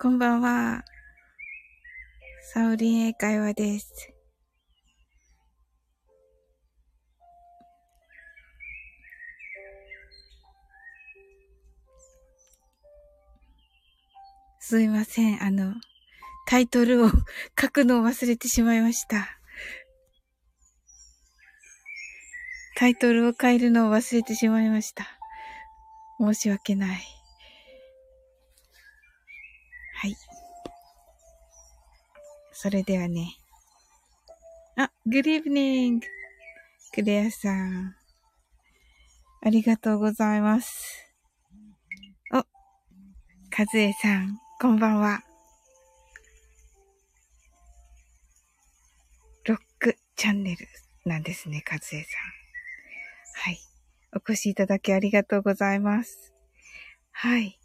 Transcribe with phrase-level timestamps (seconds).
[0.00, 0.84] こんばんは。
[2.54, 4.14] サウリン英会話です。
[14.60, 15.42] すいません。
[15.42, 15.74] あの、
[16.46, 17.10] タイトルを
[17.60, 19.26] 書くのを忘れてしまいました。
[22.76, 25.08] タイトルを変えるのを忘れてしまいました。
[26.20, 26.94] 申し訳な。
[26.94, 27.17] い。
[32.60, 33.36] それではね。
[34.76, 36.06] あ、グリーブニング。
[36.92, 37.94] クレアさん。
[39.42, 41.14] ありがとうございます。
[42.34, 42.42] お、
[43.48, 45.22] カズエさん、こんばんは。
[49.44, 50.66] ロックチャンネル
[51.04, 52.08] なんですね、カズエさ
[53.46, 53.50] ん。
[53.50, 53.60] はい。
[54.16, 56.34] お越しいただきありがとうございます。
[57.12, 57.57] はい。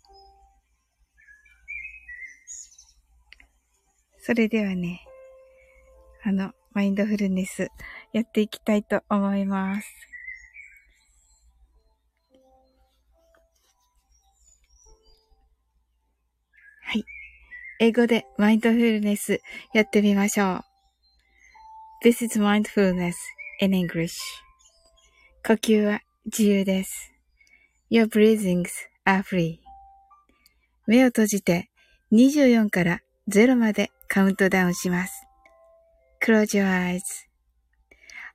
[4.25, 5.01] それではね、
[6.23, 7.67] あの、マインドフルネス
[8.13, 9.87] やっていきたいと思います。
[16.83, 17.03] はい。
[17.81, 19.41] 英語でマインドフルネス
[19.73, 20.63] やってみましょ
[22.03, 22.07] う。
[22.07, 23.15] This is mindfulness
[23.59, 24.13] in English.
[25.45, 27.11] 呼吸は自由です。
[27.91, 28.69] Your breathings
[29.05, 29.57] are free.
[30.87, 31.69] 目を閉じて
[32.13, 35.25] 24から0までカウントダウンします。
[36.23, 36.69] Close your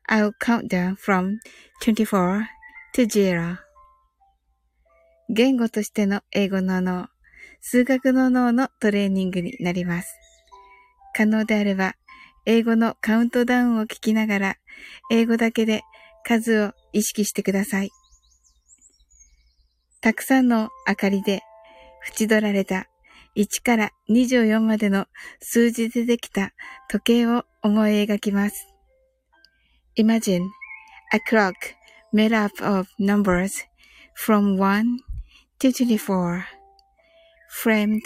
[0.09, 1.37] eyes.I'll count down from
[1.81, 2.47] 24
[2.97, 3.59] to 0.
[5.29, 7.07] 言語としての英語の脳、
[7.61, 10.17] 数学の脳のトレーニングになります。
[11.15, 11.95] 可能であれば、
[12.45, 14.57] 英語のカウントダウンを聞きながら、
[15.13, 15.83] 英語だけで
[16.25, 17.91] 数を意識してください。
[20.01, 21.43] たくさんの明かりで
[22.19, 22.89] 縁取られた
[23.39, 25.07] 1から24までの
[25.41, 26.53] 数字でできた
[26.91, 28.67] 時計を思い描きます。
[29.97, 30.43] Imagine
[31.13, 31.55] a clock
[32.13, 33.65] made up of numbers
[34.17, 34.83] from 1
[35.61, 36.43] to 24
[37.63, 38.03] framed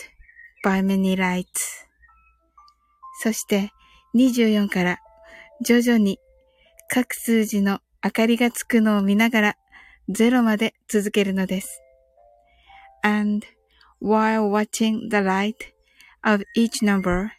[0.62, 1.87] by many lights
[3.22, 3.71] そして
[4.15, 4.98] 24から
[5.65, 6.19] 徐々に
[6.88, 9.56] 各数字の明かりがつくのを見ながら
[10.10, 11.81] 0まで続けるのです。
[13.03, 13.47] And
[14.02, 15.74] while watching the light
[16.24, 17.31] of each number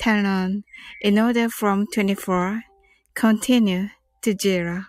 [0.00, 0.64] turn on
[1.00, 2.62] in order from 24
[3.14, 3.88] continue
[4.22, 4.84] to zero.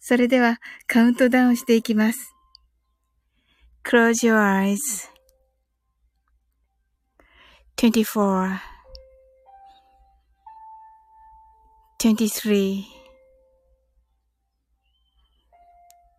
[0.00, 2.34] それではカウントダウンしていきます。
[3.84, 5.10] Close your eyes.
[7.76, 8.58] 24
[11.98, 12.84] 23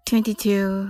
[0.06, 0.90] 22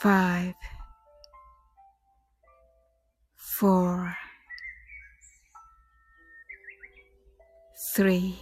[0.00, 0.54] five,
[3.36, 4.16] four,
[7.96, 8.38] three,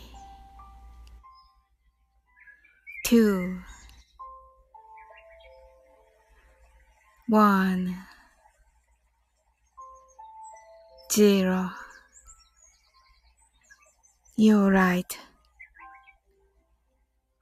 [3.06, 3.58] two,
[7.28, 7.96] one,
[11.10, 11.70] zero.
[14.36, 15.18] You're right.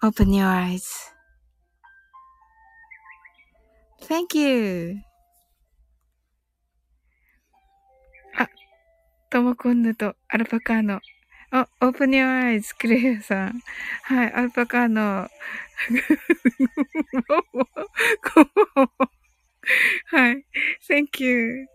[0.04, 1.13] Open your eyes.
[4.06, 5.00] Thank you.
[8.36, 8.46] あ、
[9.30, 11.00] トモコンヌとアルパカーノ。
[11.50, 13.58] あ、オープニューアイズ、クレイアさん。
[14.02, 15.30] はい、アルパカーノ。
[20.06, 20.44] はい。
[20.86, 21.66] Thank you.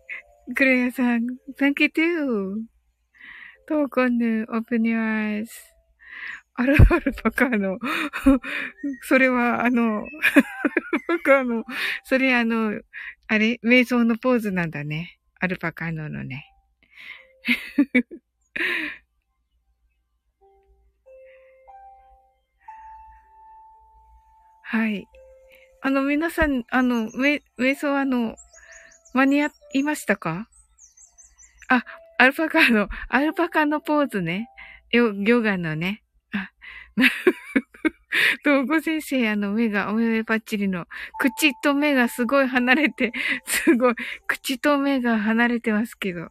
[0.55, 1.25] クレイアさん。
[1.57, 2.61] Thank you too.
[3.67, 5.78] トモコンヌ、オープニューアイズ。
[6.59, 7.79] アル、アルパカの、
[9.03, 10.07] それは、あの、アル
[11.07, 11.63] パカの、
[12.03, 12.81] それあの、
[13.27, 15.19] あれ、瞑想のポーズなんだね。
[15.39, 16.45] アルパカののね。
[24.63, 25.07] はい。
[25.81, 28.35] あの、皆さん、あの、め、瞑想あの、
[29.13, 30.49] 間に合いましたか？
[31.69, 31.85] あ、
[32.17, 34.49] アルパカの、アルパカのポーズね。
[34.91, 36.03] ヨ、ヨガのね。
[36.99, 37.13] あ、なる
[37.83, 37.89] ほ
[38.63, 38.65] ど。
[38.65, 40.85] 東先生、あの、目が、お目パッチリの、
[41.19, 43.11] 口と目がすごい離れて、
[43.45, 43.95] すごい、
[44.27, 46.23] 口と目が離れてますけど。
[46.23, 46.29] あ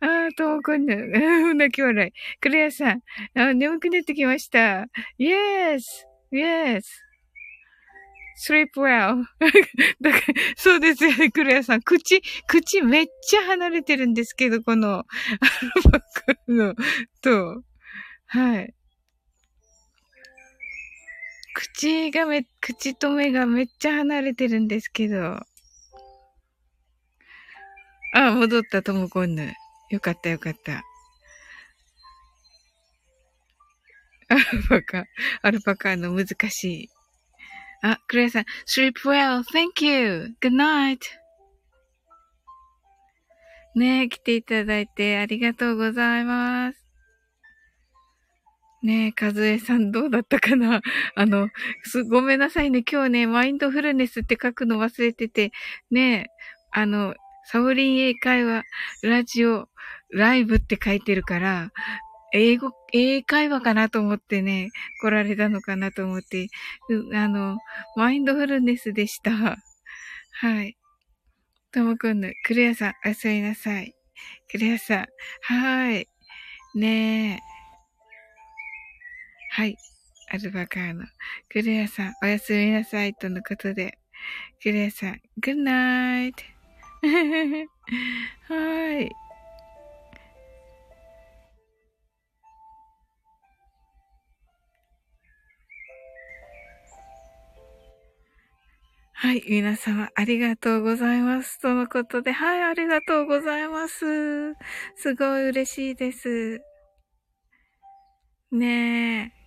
[0.00, 2.12] あ、東子の、 泣き笑い。
[2.40, 3.02] クレアさん、
[3.38, 4.86] あ眠くなってきました。
[5.18, 7.02] イエスイエス
[8.42, 9.24] sleep well.
[10.00, 10.22] だから、
[10.56, 11.82] そうですよね、クレアさん。
[11.82, 15.02] 口、口めっちゃ離れてるんですけど、この、ア
[15.84, 16.06] ルバカ
[16.48, 16.74] の、
[17.20, 17.62] と、
[18.26, 18.74] はい。
[21.54, 25.40] 口がめ、口と目がめっちゃ離れてるんですけど。
[28.14, 29.52] あ、戻った、ともこんぬ。
[29.90, 30.82] よかったよかった。
[34.28, 35.04] アルパカ、
[35.42, 36.88] アルパカの難しい。
[37.82, 41.00] あ、クレイさん、sleep well, thank you, good night.
[43.74, 46.81] ねえ、来ていただいてありがとうございます。
[48.82, 50.80] ねえ、かずえさんどうだったかな？
[51.14, 51.48] あの、
[51.84, 52.82] す、ごめんなさいね。
[52.90, 55.52] 今日ね、マインドフルネスって書くの忘れてて、
[55.90, 56.26] ねえ、
[56.72, 57.14] あの、
[57.44, 58.64] サオリン英会話、
[59.02, 59.68] ラジオ、
[60.10, 61.70] ライブって書いてるから、
[62.34, 64.70] 英語、英会話かなと思ってね、
[65.02, 66.48] 来られたのかなと思って、
[67.14, 67.58] あの、
[67.96, 69.30] マインドフルネスでした。
[70.40, 70.76] はい。
[71.72, 73.94] ともくんの、クレアさん、おやすみなさい。
[74.50, 75.06] クレアさん、
[75.42, 76.08] はい。
[76.74, 77.51] ねえ。
[79.54, 79.76] はい。
[80.30, 81.04] アルバカーノ。
[81.50, 83.12] クレアさん、おやすみなさい。
[83.12, 83.98] とのことで。
[84.62, 86.42] クレアさん、グッナイト。
[88.48, 89.10] はい。
[99.12, 101.60] はい、皆様ありがとうございます。
[101.60, 104.54] とのことで、はい、ありがとうございます。
[104.96, 106.62] すごい嬉しいです。
[108.50, 109.41] ねえ。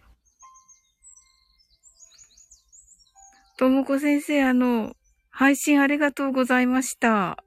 [3.58, 4.96] ともこ先生、あの、
[5.30, 7.44] 配信ありがとうございました。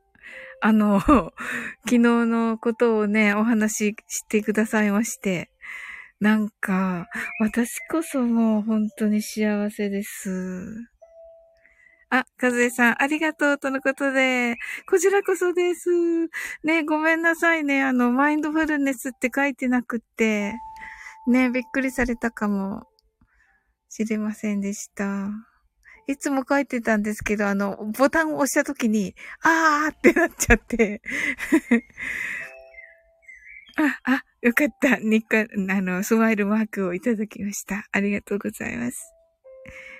[0.60, 1.00] あの、
[1.84, 5.50] 昨日のことをね、お話ししてくださいまして。
[6.20, 7.06] なんか、
[7.40, 10.88] 私こそもう本当に幸せです。
[12.10, 14.56] あ、かずえさん、ありがとうとのことで、
[14.88, 15.90] こちらこそです。
[16.64, 17.82] ね、ごめんなさいね。
[17.82, 20.54] あの、マインドフルネスって書いてなくって、
[21.26, 22.86] ね、びっくりされたかも
[23.90, 25.47] しれませんでした。
[26.08, 31.02] いつも書いてたんですけど、あの、ボタンを押した時に、あーってなっちゃって
[33.76, 34.96] あ、あ、よかった。
[34.96, 37.86] ニッカ、あの、スマイルマークをいただきました。
[37.92, 39.12] ありがとうございます。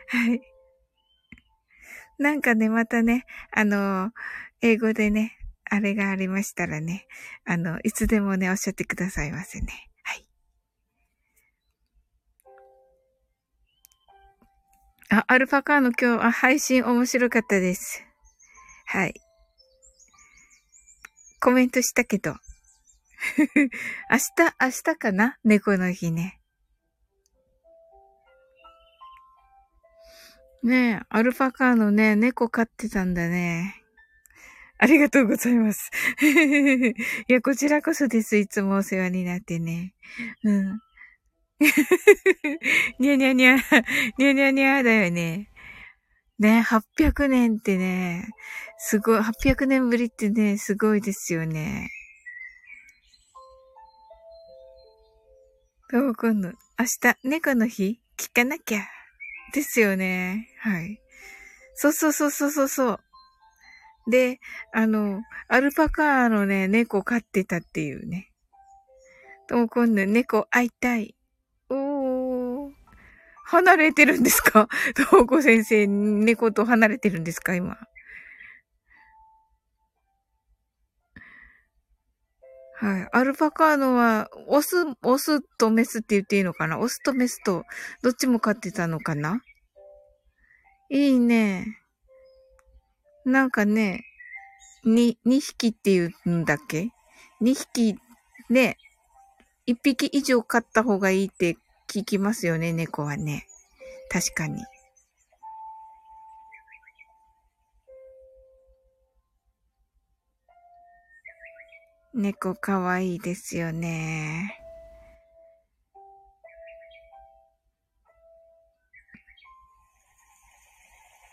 [0.08, 0.40] はい。
[2.19, 4.10] なんかね、またね、あの、
[4.62, 5.37] 英語でね、
[5.70, 7.06] あれがありましたらね、
[7.44, 9.90] あの、いつでもね、おっしゃってくださいませね。
[15.10, 18.05] あ、アルパカーの今日、あ、配信面白かったです。
[18.84, 19.15] はい。
[21.41, 22.36] コメントしたけど。
[24.10, 25.38] 明日、明日かな？
[25.44, 26.41] 猫の日ね。
[30.62, 33.82] ねえ、アルパカーのね、猫飼ってたんだね。
[34.77, 35.91] ありがとうございます。
[36.20, 36.94] い
[37.29, 38.36] や、こちらこそです。
[38.36, 39.94] いつもお世話になってね。
[40.44, 40.81] うん。
[42.98, 43.56] にゃにゃにゃ、
[44.17, 45.50] にゃにゃにゃだよね。
[46.38, 48.29] ね、800年ってね、
[48.79, 51.91] すごい、800年ぶりってね、すごいですよね。
[55.91, 56.55] どう今度、明
[57.00, 57.98] 日、猫の日？
[58.17, 58.86] 聞かなきゃ。
[59.53, 60.48] ですよね。
[60.60, 61.00] はい。
[61.74, 63.00] そうそうそうそうそうそう。
[64.10, 64.38] で、
[64.72, 68.31] あの、アルパカのね、猫飼ってたっていうね。
[69.48, 71.18] とも今度猫会いたい。
[73.50, 74.69] 離れてるんですか？
[75.10, 77.55] ともこ先生、猫と離れてるんですか？
[77.55, 77.78] 今。
[82.81, 83.08] はい。
[83.10, 86.78] アルパカーノは、オス、オスとメスって言っていいのかな？
[86.78, 87.64] オスとメスと、
[88.02, 89.40] どっちも飼ってたのかな？
[90.90, 91.78] いいね。
[93.24, 94.05] なんかね、
[94.84, 96.90] に、二匹って言うんだっけ？
[97.40, 97.96] 二匹
[98.50, 98.76] ね、
[99.67, 101.56] 一匹以上飼った方がいいって
[101.90, 103.46] 聞きますよね、猫はね。
[104.10, 104.62] 確かに。
[112.14, 114.58] 猫かわいいですよね。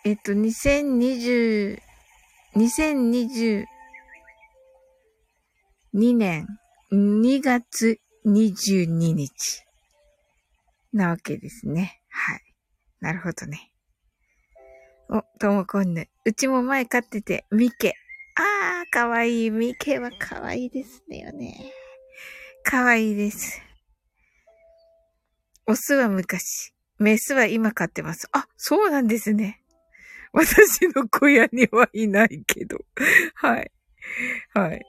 [0.05, 1.79] えっと、2020、
[2.55, 3.65] 2022
[6.15, 6.47] 年
[6.93, 9.64] 2月22日
[10.95, 12.01] なわけですね。
[12.09, 12.41] はい。
[12.99, 13.71] なるほどね。
[15.09, 16.07] お、ともこんぬ。
[16.25, 17.93] うちも前飼ってて、ミケ。
[18.35, 19.51] あー、かわいい。
[19.51, 21.71] ミケはかわいいですねよね。
[22.63, 23.61] かわいいです。
[25.67, 28.27] オスは昔、メスは今飼ってます。
[28.31, 29.61] あ、そうなんですね。
[30.31, 32.79] 私の小屋にはいないけど。
[33.35, 33.71] はい。
[34.53, 34.85] はい。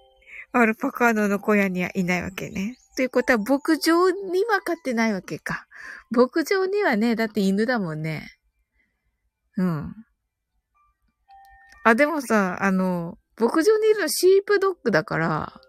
[0.52, 2.78] アルパカーノの小屋にはいないわけね。
[2.96, 5.66] ということは、牧場には飼ってないわけか。
[6.10, 8.38] 牧場にはね、だって犬だもんね。
[9.58, 9.94] うん。
[11.84, 15.60] あ、でもさ、あの、牧場にいるのシープドッグだから、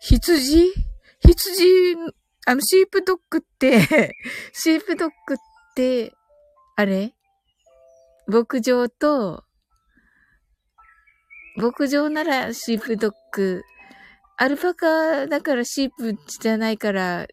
[0.00, 0.72] 羊？
[1.20, 1.94] 羊、
[2.46, 4.14] あの、シープドッグって
[4.52, 5.36] シープドッグっ
[5.74, 6.12] て、
[6.76, 7.14] あれ？
[8.26, 9.44] 牧場と、
[11.56, 13.62] 牧場ならシープドッグ、
[14.40, 17.26] アルパカだからシープじゃないから、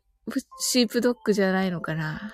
[0.60, 2.34] シープドッグじゃないのかな。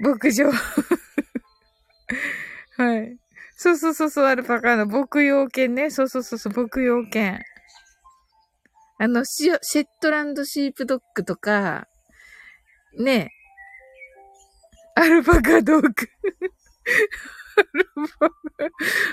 [0.00, 0.50] 牧場
[2.76, 3.16] はい。
[3.56, 5.90] そうそうそうそう、アルパカの牧羊犬ね。
[5.90, 7.40] そうそうそうそう、牧羊犬。
[8.98, 11.86] あの、シェットランドシープドッグとか、
[12.98, 13.30] ね。
[14.96, 15.92] アルパカドッグ。
[17.56, 17.84] アル
[18.18, 18.28] パ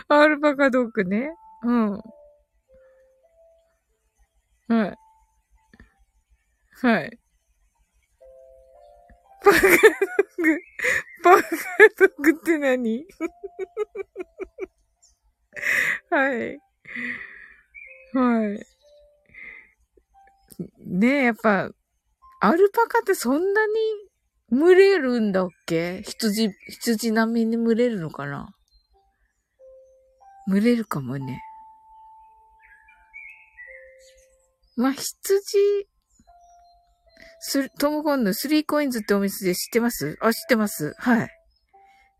[0.07, 1.31] カ、アルパカドッグね。
[1.63, 2.01] うん。
[4.67, 4.97] はい。
[6.81, 7.19] はい。
[9.43, 9.71] パカドッ
[10.43, 10.59] グ、
[11.23, 11.49] パカ
[11.97, 13.05] ドッグって何？
[16.09, 16.59] はい。
[18.13, 18.59] はい。
[20.85, 21.69] ねえ、やっぱ、
[22.41, 23.73] アルパカってそんなに
[24.51, 26.01] 群れるんだっけ？
[26.03, 28.49] 羊、羊並みに群れるのかな？
[30.47, 31.41] 群れるかもね。
[34.75, 35.07] まあ、羊、
[37.41, 40.17] す、トムコンのスリーコインズってお店で知ってます？
[40.21, 40.95] あ、知ってます。
[40.97, 41.29] はい。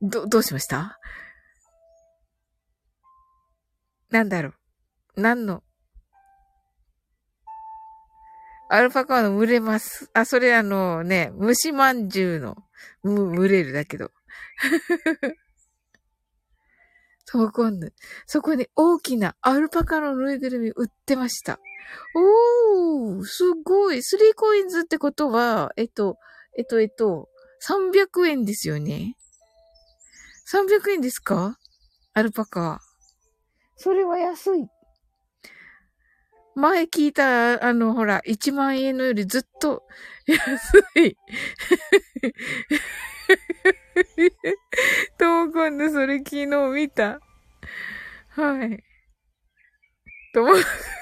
[0.02, 1.00] ど、どうしました？
[4.12, 5.22] なんだろう。
[5.22, 5.64] 何の
[8.70, 10.10] アルパカの群れます。
[10.14, 12.56] あ、それあのね、虫まんじゅうの、
[13.04, 14.12] 群れるだけど。
[17.26, 17.94] そうこんぬ。
[18.26, 21.60] そこに大きなアルパカのぬいぐるみ売ってました。
[22.16, 24.04] おー、すごい。
[24.04, 26.18] スリーコインズってことは、えっと、
[26.56, 27.28] えっと、えっと、
[27.68, 29.16] 300円ですよね。
[30.52, 31.58] 300円ですか？
[32.14, 32.82] アルパカ。
[33.78, 34.68] それは安い。
[36.60, 39.84] 前聞いた、あの、ほら、1万円のよりずっと
[40.26, 41.16] 安い。
[45.18, 47.20] とう今度それ昨日見た。
[48.30, 48.84] はい。
[50.34, 50.54] と思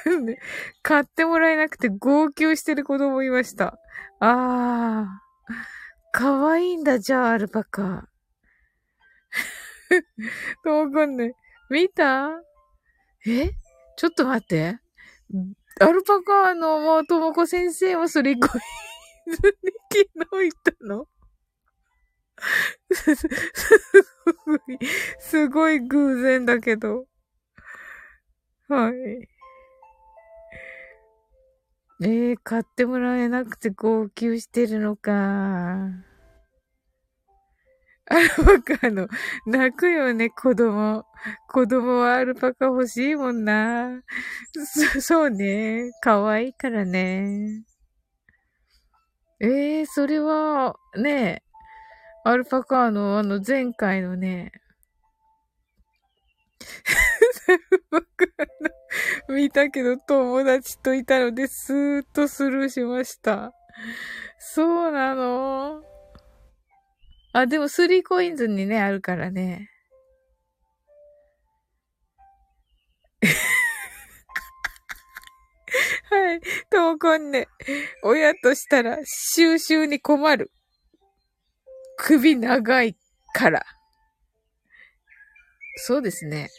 [0.06, 0.40] うんで、
[0.82, 3.78] 買ってもらえなくて号泣してる子供いました。
[4.20, 6.18] あー。
[6.18, 8.08] かわいいんだ、じゃあ、アルパカ。
[10.64, 11.24] とう今度、
[11.70, 12.30] 見た？
[13.26, 13.52] え？
[13.98, 14.80] ちょっと待って。
[15.80, 21.08] アルパカのもうともこ先生もそれこいずに昨日行ったの？
[22.92, 23.16] す
[24.46, 24.60] ごい、
[25.20, 27.06] すごい偶然だけど。
[28.70, 28.94] はい。
[32.00, 35.90] えー、買ってもらえなくて号泣してるのか。
[38.10, 39.08] アルパカの、
[39.46, 41.06] 泣くよね、子供。
[41.50, 44.02] 子供はアルパカ欲しいもんな。
[44.94, 45.92] そ、そうね。
[46.02, 47.64] 可愛いからね。
[49.40, 51.44] ええー、それは、ね、
[52.24, 54.52] アルパカのあの前回のね、
[57.48, 57.60] アル
[57.92, 58.06] パカ
[59.30, 63.54] の見たけど友達といたのでスーッとスルーしました。
[64.40, 65.82] そうなの
[67.34, 69.70] あ、でもスリーコインズにね、あるからね。
[76.10, 76.42] はい。
[76.70, 77.48] ともこんね。
[78.04, 80.52] 親としたら収集に困る。
[81.98, 82.96] 首長い
[83.34, 83.66] から。
[85.78, 86.50] そうですね。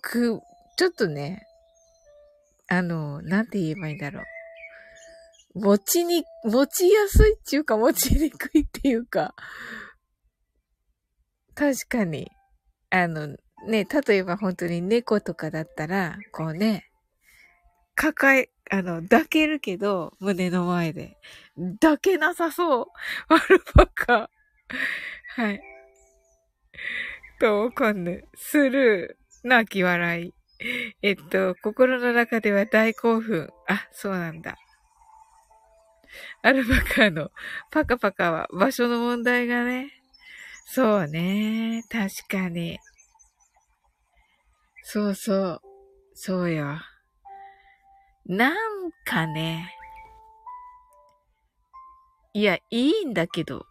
[0.00, 0.40] く、
[0.76, 1.46] ちょっとね、
[2.68, 4.24] あの、なんて言えばいいんだろう。
[5.54, 9.34] 持ちに、持ちやすいっていうか、持ちにくいっていうか、
[11.54, 12.30] 確かに、
[12.90, 16.90] あの、ね、例えば本当に猫とかだったら、こうね、
[17.94, 21.18] 抱え、あの、抱けるけど、胸の前で。
[21.80, 22.86] 抱けなさそう。
[23.28, 24.30] アルパカ。
[25.36, 25.60] はい。
[27.40, 28.24] と、わかんぬ。
[28.34, 29.48] スルー。
[29.48, 30.34] 泣き笑い。
[31.02, 33.50] えっと、心の中では大興奮。
[33.68, 34.56] あ、そうなんだ。
[36.42, 37.30] アルパカの
[37.70, 40.02] パカパカは場所の問題がね。
[40.66, 41.82] そうね。
[41.88, 42.78] 確かに。
[44.82, 45.62] そうそう。
[46.14, 46.78] そうよ。
[48.26, 49.74] なんかね。
[52.32, 53.66] いや、いいんだけど、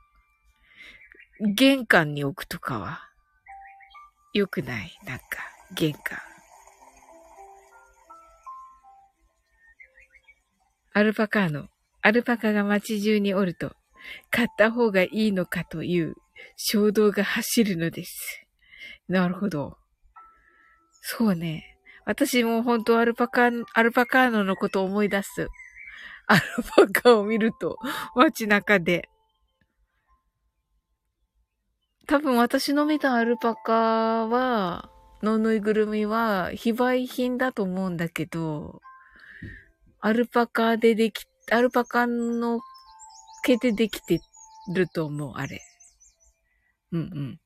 [1.40, 3.10] 玄関に置くとかは、
[4.34, 5.00] 良くない？
[5.06, 5.26] なんか、
[5.74, 6.20] 玄関。
[10.92, 11.70] アルパカーノ。
[12.02, 13.74] アルパカが街中におると、
[14.32, 16.16] 買った方がいいのかという
[16.56, 18.46] 衝動が走るのです。
[19.08, 19.78] なるほど。
[21.02, 21.78] そうね。
[22.06, 25.48] 私も本当アルパカ、アルパカーノのことを思い出す。
[26.28, 26.42] アル
[26.92, 27.78] パカを見ると、
[28.16, 29.10] 街中で。
[32.08, 34.90] 多分私の見たアルパカは、
[35.22, 38.82] のぬいぐるみは非売品だと思うんだけど、
[40.00, 42.60] アルパカででき、アルパカの
[43.44, 44.22] 毛でできて
[44.74, 45.62] ると思う、あれ。
[46.92, 47.40] うんうん。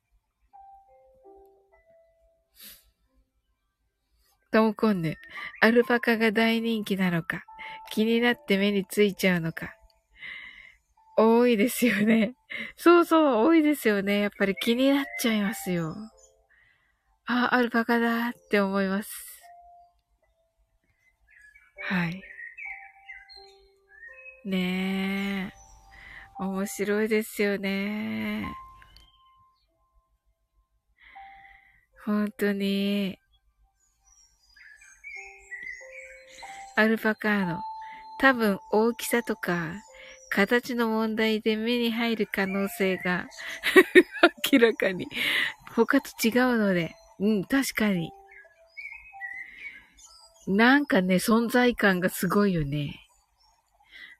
[4.52, 5.16] ともこんぬ、
[5.60, 7.42] アルパカが大人気なのか、
[7.90, 9.74] 気になって目についちゃうのか。
[11.16, 12.34] 多いですよね。
[12.76, 14.20] そうそう、多いですよね。
[14.20, 15.94] やっぱり気になっちゃいますよ。
[17.26, 19.10] あ、アルパカだって思います。
[21.82, 22.33] はい。
[24.44, 26.42] ねえ。
[26.42, 28.46] 面白いですよね。
[32.04, 33.18] 本当に。
[36.76, 37.60] アルパカーノ。
[38.20, 39.72] 多分大きさとか
[40.30, 43.26] 形の問題で目に入る可能性が
[44.52, 45.06] 明らかに
[45.74, 46.94] 他と違うので。
[47.20, 48.12] うん、確かに。
[50.46, 53.03] なんかね、存在感がすごいよね。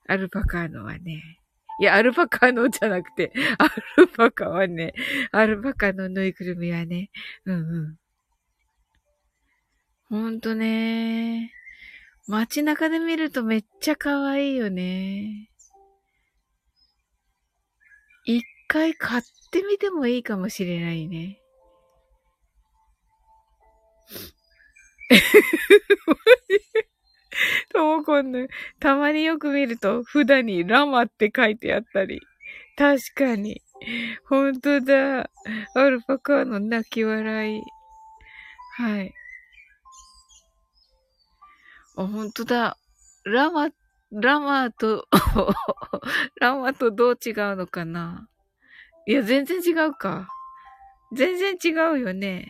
[0.06, 1.22] アルパカーノはね。
[1.80, 3.66] いや、アルパカのじゃなくて、ア
[4.00, 4.94] ルパカはね、
[5.32, 7.10] アルパカのぬいぐるみはね、
[7.44, 7.96] うんうん。
[10.08, 11.52] ほんとね。
[12.26, 15.50] 街中で見るとめっちゃ可愛いよね。
[18.24, 21.40] 一回買ってみてもいいかもしれないね。
[27.72, 28.48] ともこんぬ、
[28.80, 32.20] たまによく見ると、札にラマって書いてあったり。
[32.76, 33.62] 確かに。
[34.28, 35.30] ほんとだ。
[35.74, 37.62] アルパカの泣き笑い。
[38.76, 39.14] はい。
[41.96, 42.76] あ、ほんとだ。
[43.24, 43.70] ラマ、
[44.12, 45.06] ラマと
[46.40, 48.28] ラマとどう違うのかな
[49.06, 50.28] いや、全然違うか。
[51.12, 52.48] 全然違うよね。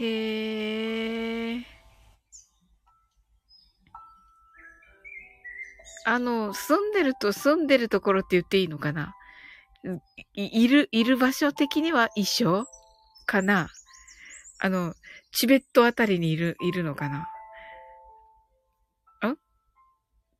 [0.00, 1.60] へえ。
[6.06, 9.14] あの、住んでると住んでるところって言っていいのかな？
[10.34, 12.64] いいる、いる場所的には一緒
[13.26, 13.68] かな？
[14.58, 14.94] あの、
[15.32, 17.28] チベットあたりにいる、いるのかな？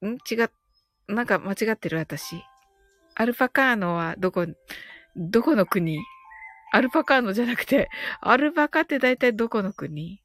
[0.03, 0.19] んん？
[0.31, 0.51] 違っ、
[1.09, 2.43] なんか間違ってる私。
[3.15, 4.47] アルパカーノはどこ、
[5.17, 5.99] どこの国？
[6.73, 7.89] アルパカーノじゃなくて、
[8.21, 10.23] アルパカって大体どこの国？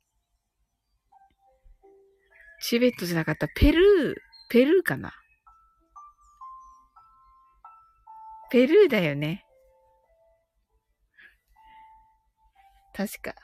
[2.62, 3.48] チベットじゃなかった。
[3.48, 4.16] ペルー、
[4.50, 5.14] ペルーかな？
[8.52, 9.44] ペルーだよね。
[12.94, 13.36] 確か。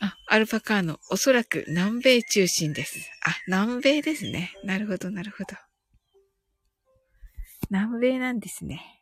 [0.00, 2.98] あ、アルパカーノ、おそらく南米中心です。
[3.22, 4.52] あ、南米ですね。
[4.64, 5.54] なるほど、なるほど。
[7.70, 9.00] 南米なんですね。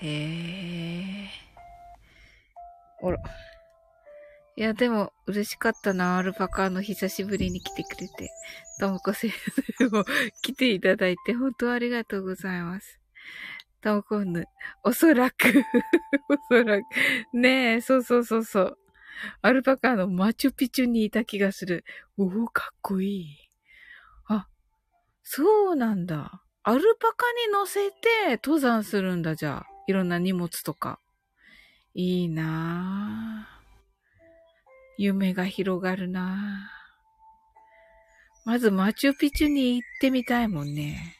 [0.00, 1.28] へえ。
[3.02, 3.18] あら。
[4.56, 8.30] いや、でも、嬉しかったな、アルパカの久しぶりに来てくれて。
[8.78, 9.32] ともこ先
[9.78, 10.04] 生も
[10.42, 13.00] 来ていただいて、本当ありがとうございます。
[13.84, 14.46] トモコンヌ。
[14.82, 15.62] おそらく
[16.30, 16.84] おそらく。
[17.34, 18.78] ねえ、そうそうそうそう。
[19.42, 21.84] アルパカのマチュピチュにいた気がする。
[22.16, 23.26] おお、かっこいい。
[24.26, 24.48] あ、
[25.22, 26.42] そうなんだ。
[26.62, 29.74] アルパカに乗せて登山するんだ、じゃあ。
[29.86, 30.98] いろんな荷物とか。
[31.92, 33.64] いいなぁ。
[34.96, 38.48] 夢が広がるなぁ。
[38.48, 41.18] まずマチュピチュに行ってみたいもんね。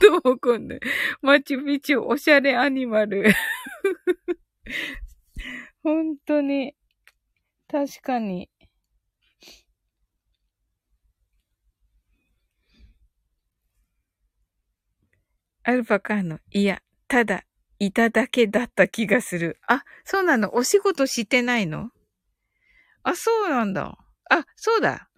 [0.00, 0.76] どうもこんな。
[1.22, 3.24] マチュピチュおしゃれアニマル。
[5.82, 6.74] 本当に。
[7.68, 8.50] 確かに。
[15.64, 17.44] アルパカの、いや、ただ、
[17.78, 19.58] いただけだった気がする。
[19.66, 21.90] あ、そうなのお仕事してないの？
[23.04, 23.96] あ、そうなんだ。
[24.30, 25.08] あ、そうだ。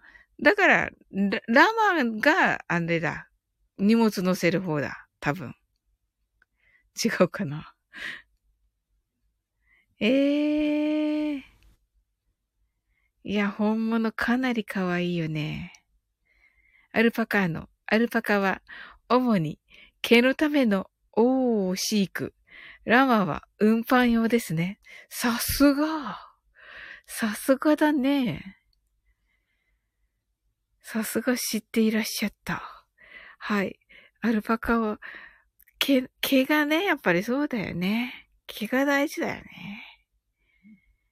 [0.41, 3.27] だから、ララマが、あれだ。
[3.77, 5.07] 荷物乗せる方だ。
[5.19, 5.55] 多分。
[7.03, 7.73] 違うかな。
[9.99, 11.41] ええー。
[13.23, 15.73] いや、本物かなり可愛いよね。
[16.91, 18.61] アルパカの、アルパカは、
[19.09, 19.59] 主に
[20.01, 22.33] 毛のためのおー、飼育。
[22.85, 24.79] ラマは運搬用ですね。
[25.09, 26.19] さすが。
[27.07, 28.57] さすがだね。
[30.81, 32.74] さすが知っていらっしゃった。
[33.47, 33.77] はい。
[34.21, 34.99] アルパカは、
[35.77, 38.27] 毛、毛がね、やっぱりそうだよね。
[38.47, 39.83] 毛が大事だよね。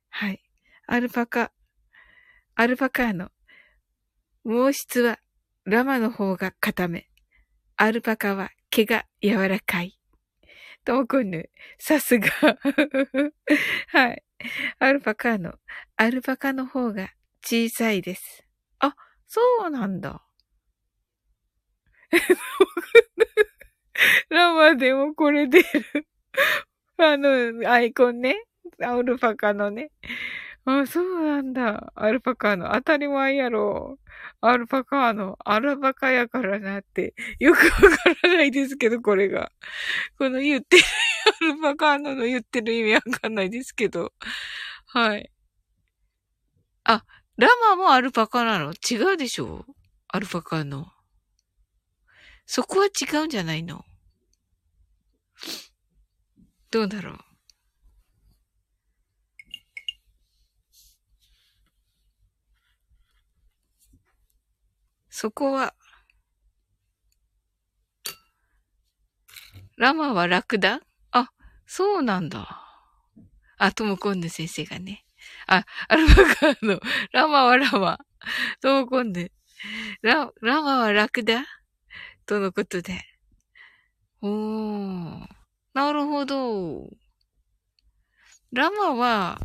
[0.10, 0.41] はい。
[0.88, 1.52] アルパカ、
[2.56, 3.30] アルパカの
[4.43, 5.19] 毛質は
[5.65, 7.08] ラマの方が固め。
[7.78, 10.00] アルパカは毛が柔らかい。
[10.86, 12.30] ともこんぬ、さすが。
[13.93, 14.24] はい。
[14.80, 15.54] アルパカの、
[15.98, 17.12] アルパカの方が
[17.43, 18.43] 小さいです。
[18.80, 18.96] あ、
[19.28, 20.26] そうなんだ。
[24.30, 25.65] ラマでもこれ出る。
[26.97, 28.43] あの、アイコンね。
[28.82, 29.91] アルパカのね。
[30.65, 31.91] あ、そうなんだ。
[31.95, 32.71] アルパカの。
[32.73, 33.97] 当たり前やろ。
[34.41, 37.80] アルパカの、アルパカやからなって、よくわか
[38.23, 39.52] らないですけど、これが。
[40.17, 40.84] この言ってる、
[41.41, 44.13] アルパカのの言ってる意味わかんないですけど。
[44.88, 45.32] はい。
[46.86, 47.04] あ、
[47.38, 48.73] ラマもアルパカなの？
[48.73, 49.65] 違うでしょ？
[50.08, 50.88] アルパカの。
[52.45, 53.84] そこは違うんじゃないの？
[56.71, 57.17] どうだろう？
[65.10, 65.73] そこは、
[69.77, 70.82] ラマは楽だ？
[71.12, 71.29] あ、
[71.65, 72.60] そうなんだ。
[73.58, 75.06] あ、トモコンヌ先生がね。
[75.47, 76.79] あ、アルバカーの、
[77.12, 77.99] ラマはラマ。
[78.62, 79.32] トモコンヌ。
[80.01, 81.45] ラ、ラマは楽だ？
[82.25, 83.01] とのことで。
[84.21, 85.27] おー。
[85.73, 86.89] なるほど。
[88.51, 89.41] ラマは、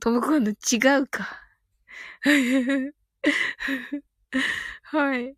[0.00, 1.40] トモコンヌ違うか。
[4.82, 5.36] はい。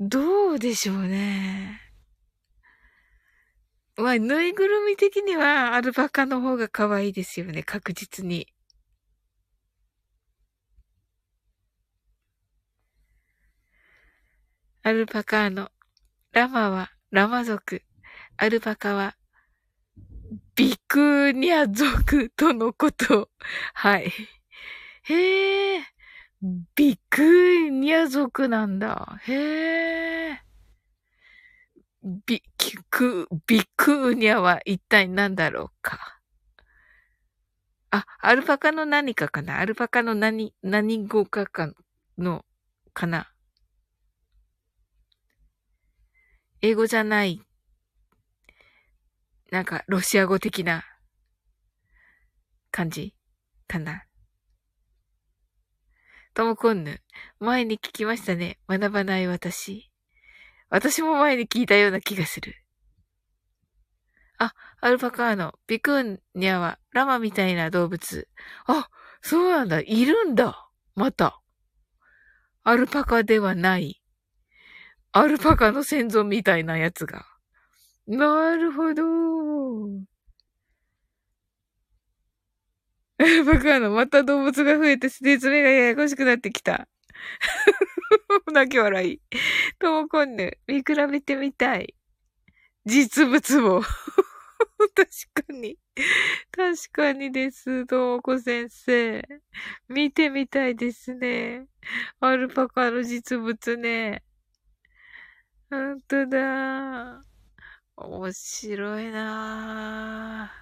[0.00, 1.80] どうでしょうね。
[3.96, 8.46] まあ、ぬいぐるみ的にはアルパカの方が可愛いですよね、確実に。
[14.82, 15.68] アルパカの、
[16.32, 17.82] ラマはラマ族、
[18.38, 19.14] アルパカは
[20.54, 23.28] ビクーニャ族とのこと。
[23.74, 24.10] はい。
[25.02, 25.82] へえ、
[26.74, 29.18] ビクーニャ族なんだ。
[29.24, 30.40] へえ。
[32.02, 32.42] ビ、
[32.88, 36.20] ク、ビクーニャは一体何だろうか。
[37.90, 39.58] あ、アルパカの何かかな？
[39.58, 41.70] アルパカの何、何語かか
[42.16, 42.46] の、
[42.94, 43.30] かな？
[46.62, 47.40] 英語じゃない。
[49.50, 50.84] なんか、ロシア語的な
[52.70, 53.14] 感じ？
[53.66, 54.04] かな？
[56.34, 57.00] ともこんぬ。
[57.38, 58.58] 前に聞きましたね。
[58.68, 59.90] 学ばない私。
[60.68, 62.54] 私も前に聞いたような気がする。
[64.38, 65.54] あ、アルパカーノ。
[65.66, 68.28] ビクンニャはラマみたいな動物。
[68.66, 68.88] あ、
[69.22, 69.80] そうなんだ。
[69.80, 70.68] いるんだ。
[70.94, 71.40] また。
[72.62, 73.99] アルパカではない。
[75.12, 77.26] アルパカの先祖みたいなやつが。
[78.06, 79.02] なるほど。
[83.44, 86.88] バカの、また動物が増えて説明がややこしくなってきた。
[88.52, 89.20] 泣き笑い。
[89.78, 91.94] ともこんぬ、見比べてみたい。
[92.86, 93.82] 実物を。
[94.94, 95.76] 確かに。
[96.52, 97.84] 確かにです。
[97.84, 99.22] どうこ先生。
[99.88, 101.66] 見てみたいですね。
[102.20, 104.22] アルパカの実物ね。
[105.70, 107.22] ほんとだ。
[107.96, 110.52] 面白いな。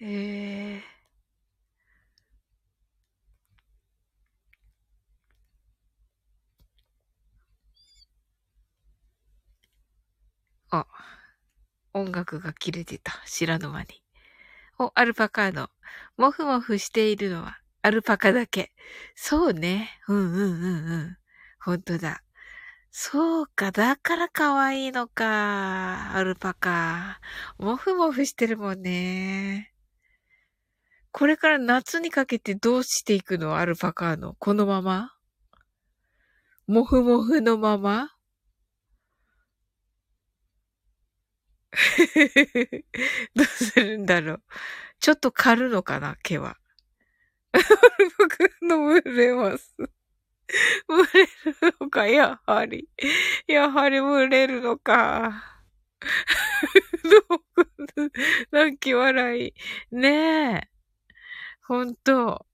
[0.00, 0.82] ええー
[10.70, 10.86] あ、
[11.94, 13.12] 音楽が切れてた。
[13.26, 14.02] 知らぬ間に。
[14.78, 15.70] お、アルパカーノ。
[16.18, 18.72] もふもふしているのはアルパカだけ。
[19.16, 19.90] そうね。
[20.08, 21.18] うんうんうんうん。
[21.64, 22.24] ほんとだ。
[22.90, 23.70] そうか。
[23.70, 26.12] だから可愛いのか。
[26.14, 27.20] アルパカ。
[27.56, 29.72] もふもふしてるもんね。
[31.12, 33.56] これから夏にかけてどうしていくの？
[33.56, 34.34] アルパカーノ。
[34.40, 35.12] このまま？
[36.66, 38.10] もふもふのまま？
[43.36, 44.42] どうするんだろう。
[44.98, 46.56] ちょっと狩るのかな、毛は。
[48.18, 49.76] 僕の群れます。
[50.88, 51.24] 群れ
[51.70, 52.88] るのか、やはり。
[53.46, 55.60] やはり群れるのか。
[57.02, 57.36] ど
[58.04, 58.10] う
[58.50, 59.54] 泣き笑い。
[59.90, 60.68] ねえ。
[61.66, 62.46] ほんと。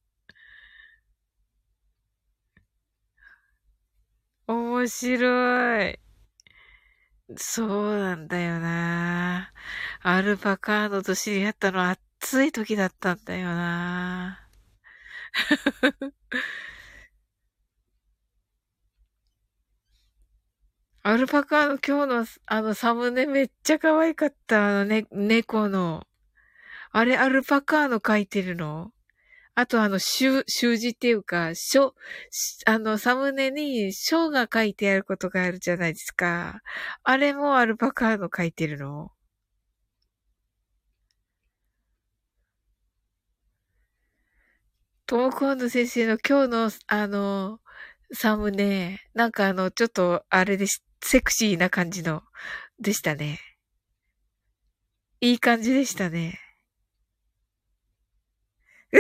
[4.47, 5.99] 面白い。
[7.37, 9.53] そうなんだよな。
[10.01, 14.49] アルパカーノと知り合ったのは暑い時だったんだよな。
[21.09, 24.69] アルパカの今日のあのサムネめっちゃ可愛かった。
[24.69, 26.07] あのね、猫の。
[26.93, 28.91] あれアルパカーノ描いてるの？
[29.55, 31.95] あとあの、習、習字っていうか、書、
[32.67, 36.61] あの、サムネに書が書いてあることがあるじゃないですか。
[37.05, 39.11] あれもアルパカーノ書いてるの？
[45.07, 47.61] トモコンド先生の今日の、あの、
[48.13, 50.85] サムネ、なんかあの、ちょっと、あれです。
[51.01, 52.23] セクシーな感じの、
[52.79, 53.41] でしたね。
[55.21, 56.39] いい感じでしたね。
[58.93, 58.99] そ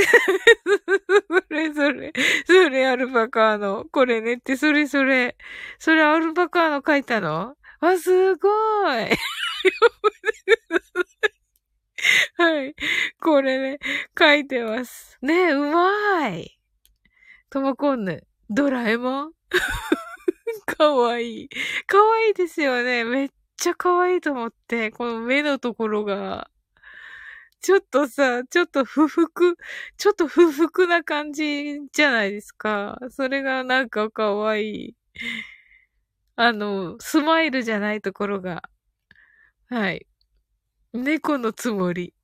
[1.50, 2.12] れそれ、
[2.46, 3.86] それアルパカーノ。
[3.90, 5.36] これねって、それそれ。
[5.78, 7.56] それアルパカーノ書いたの？
[7.80, 9.08] あ、すごい。
[12.36, 12.74] はい。
[13.20, 13.78] これね、
[14.18, 15.18] 書いてます。
[15.22, 16.58] ねうまい。
[17.50, 19.32] ともこんぬ、ドラえもん
[20.66, 21.48] かわいい。
[21.86, 23.04] かわいいですよね。
[23.04, 26.50] めっちゃかわいいと思って、この目のところが。
[27.60, 29.56] ちょっとさ、ちょっと不服、
[29.96, 32.98] ちょっと不服な感じじゃないですか。
[33.10, 34.96] それがなんかかわいい。
[36.36, 38.62] あの、スマイルじゃないところが。
[39.68, 40.06] はい。
[40.92, 42.14] 猫のつもり。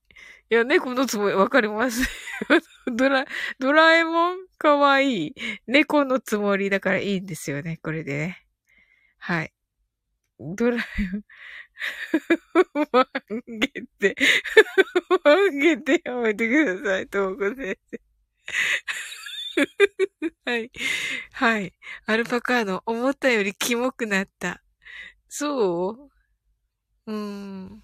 [0.51, 2.03] いや、猫のつもり、わかります。
[2.95, 3.25] ドラ、
[3.59, 5.35] ドラえもんかわいい。
[5.67, 8.47] 猫のつもりだからいいんですよね、これでね。
[9.19, 9.53] はい。
[10.41, 11.25] ドラえもん。
[12.93, 13.09] 曲
[13.59, 14.17] げて、
[15.25, 18.01] 曲げてやめてください、ともこ先生。
[20.47, 20.73] はい。
[21.33, 21.75] はい。
[22.07, 24.63] アルパカーノ、思ったよりキモくなった。
[25.29, 26.11] そう？
[27.07, 27.83] うーん。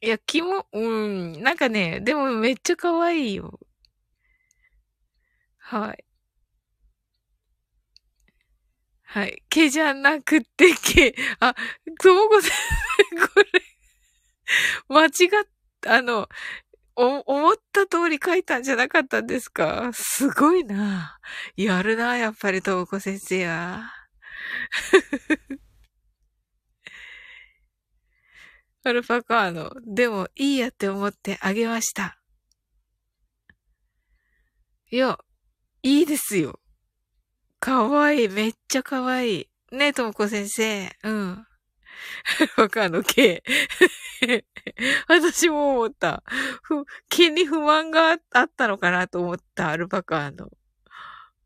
[0.00, 1.42] いや、キモ、うん。
[1.42, 3.58] なんかね、でもめっちゃ可愛いよ。
[5.60, 6.04] はい。
[9.04, 9.42] はい。
[9.48, 11.14] 毛じゃなくて毛。
[11.40, 11.54] あ、
[12.02, 12.50] ともこ先
[13.10, 13.62] 生、これ、
[14.88, 15.08] 間違
[15.42, 15.46] っ
[15.80, 16.28] た、あの、
[16.96, 19.90] お、思った通り書いたんじゃなかったんですか？
[19.94, 21.18] すごいな。
[21.56, 23.92] やるな、やっぱりともこ先生は。
[28.88, 29.70] アルパカーノ。
[29.86, 32.18] でも、いいやって思ってあげました。
[34.90, 35.18] いや、
[35.82, 36.60] いいですよ。
[37.60, 38.28] かわいい。
[38.28, 39.48] めっちゃかわいい。
[39.72, 40.90] ねえ、ともこ先生。
[41.04, 41.46] うん。
[42.56, 43.42] わかんの、毛。
[45.08, 46.22] 私も思った。
[46.62, 50.50] ふ、毛に不満があったのかなと思った、アルパカの。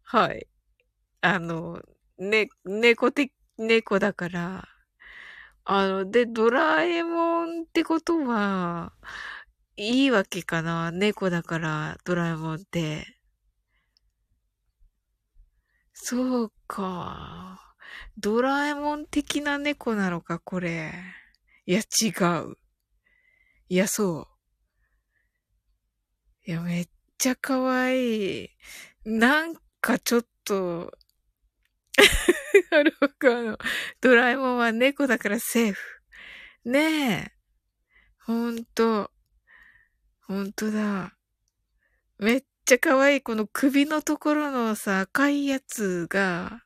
[0.02, 0.46] はい。
[1.20, 1.82] あの、
[2.18, 4.68] ね、猫的、猫だから。
[5.64, 8.92] あの、で、ドラえもんってことは、
[9.76, 10.90] いいわけかな？
[10.90, 13.16] 猫だから、ドラえもんって。
[15.94, 17.60] そうか。
[18.18, 20.92] ドラえもん的な猫なのか、これ。
[21.66, 22.08] いや、違
[22.44, 22.56] う。
[23.68, 24.32] いや、そう。
[26.44, 28.50] いや、めっちゃ可愛い。
[29.04, 30.92] なんかちょっと、
[32.70, 33.58] あるかの、
[34.00, 35.80] ドラえもんは猫だからセーフ。
[36.64, 37.32] ねえ。
[38.24, 39.10] ほんと。
[40.26, 41.16] ほんとだ。
[42.18, 43.20] めっちゃ可愛い。
[43.22, 46.62] この首のところのさ、赤いやつが、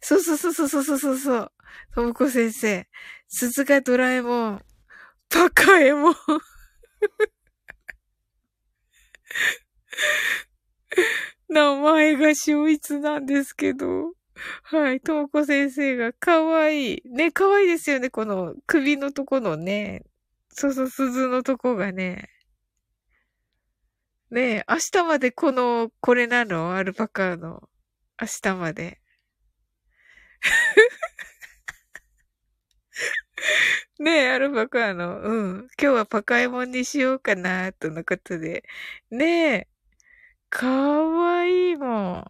[0.00, 1.52] そうそうそうそうそうそうそう。
[1.94, 2.86] ともこ先生。
[3.28, 4.64] 鈴がドラえもん。
[5.30, 6.14] バカエモン。
[11.52, 14.14] 名前が秀逸なんですけど。
[14.62, 15.00] はい。
[15.00, 17.10] ともこ先生が可愛いい。
[17.10, 18.10] ね、可愛いいですよね。
[18.10, 20.02] この首のとこのね。
[20.48, 22.28] そうそう、鈴のとこがね。
[24.30, 26.74] ね、明日までこの、これなの？
[26.74, 27.68] アルパカの。
[28.20, 29.00] 明日まで。
[33.98, 35.20] ねえ、アルパカの。
[35.20, 35.68] うん。
[35.80, 38.64] 今日はパカエモンにしようかな、とのことで。
[39.10, 39.68] ねえ。
[40.54, 42.24] かわいいもん。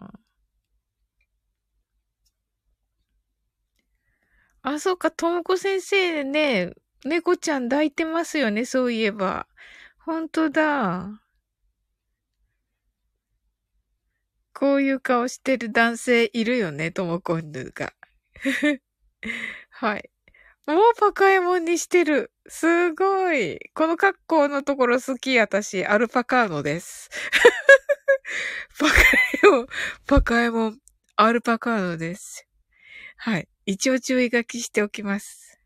[4.63, 6.73] あ、そうか、ともこ先生ね、
[7.05, 9.49] 猫ちゃん抱いてますよね、そういえば。
[9.99, 11.21] ほんとだ。
[14.55, 17.93] こういう顔してる男性いるよね、ともこんぬが。
[19.71, 20.11] はい。
[20.69, 22.31] もうパカエモンにしてる。
[22.47, 23.59] すごい。
[23.75, 25.85] この格好のところ好き、私。
[25.85, 27.11] アルパカーノです。
[28.79, 28.97] パカエ
[29.51, 29.67] モン、
[30.07, 30.79] パカエモン、
[31.17, 32.47] アルパカーノです。
[33.17, 33.49] はい。
[33.67, 35.59] 一応注意書きしておきます。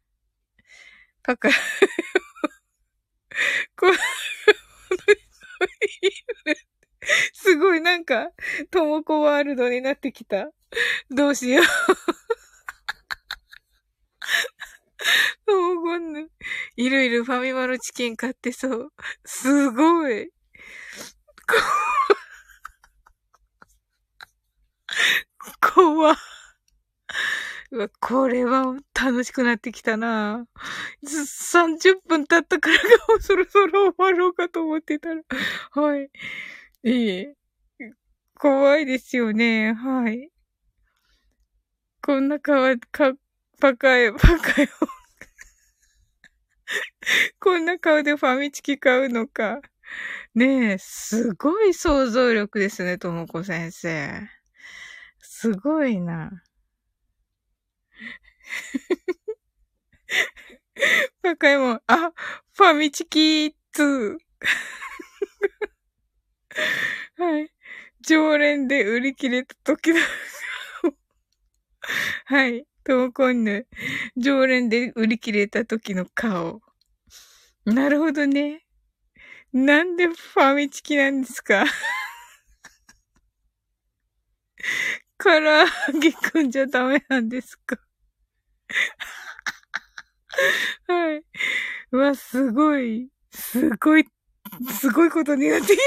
[1.22, 1.54] パカ、こ
[7.32, 8.30] すごいなんか、
[8.70, 10.50] ともこワールドになってきた。
[11.10, 11.64] どうしよう。
[15.46, 16.30] ともこんぬ。
[16.76, 18.92] いるいるファミマのチキン買ってそう。
[19.24, 20.30] すごい。
[25.60, 26.16] こ、怖
[27.72, 30.46] うわ、これは楽しくなってきたな
[31.04, 35.22] 30分経ったからがそろそろ終わろうかと思ってたら。
[35.72, 36.10] はい。
[36.84, 37.26] いい。
[38.38, 39.72] 怖いですよね。
[39.72, 40.30] はい。
[42.02, 43.12] こんなかわ、か、
[43.60, 44.68] バカえ、バカよ。
[47.40, 49.60] こんな顔でファミチキ買うのか。
[50.34, 54.28] ねえ、すごい想像力ですね、ともこ先生。
[55.38, 56.30] すごいな。
[61.22, 62.12] バカエモン、あ、
[62.54, 64.16] ファミチキー2。
[67.18, 67.52] はい。
[68.00, 70.00] 常連で売り切れた時だ。
[72.24, 72.64] はい。
[72.82, 73.66] トモコンヌ。
[74.16, 76.62] 常連で売り切れた時の顔。
[77.66, 78.64] なるほどね。
[79.52, 81.66] なんでファミチキなんですか？
[85.18, 85.64] 唐揚
[86.00, 87.78] げくんじゃダメなんですか？
[90.88, 91.22] はい。
[91.92, 94.04] うわ、すごい、すごい、
[94.70, 95.78] すごいことになってき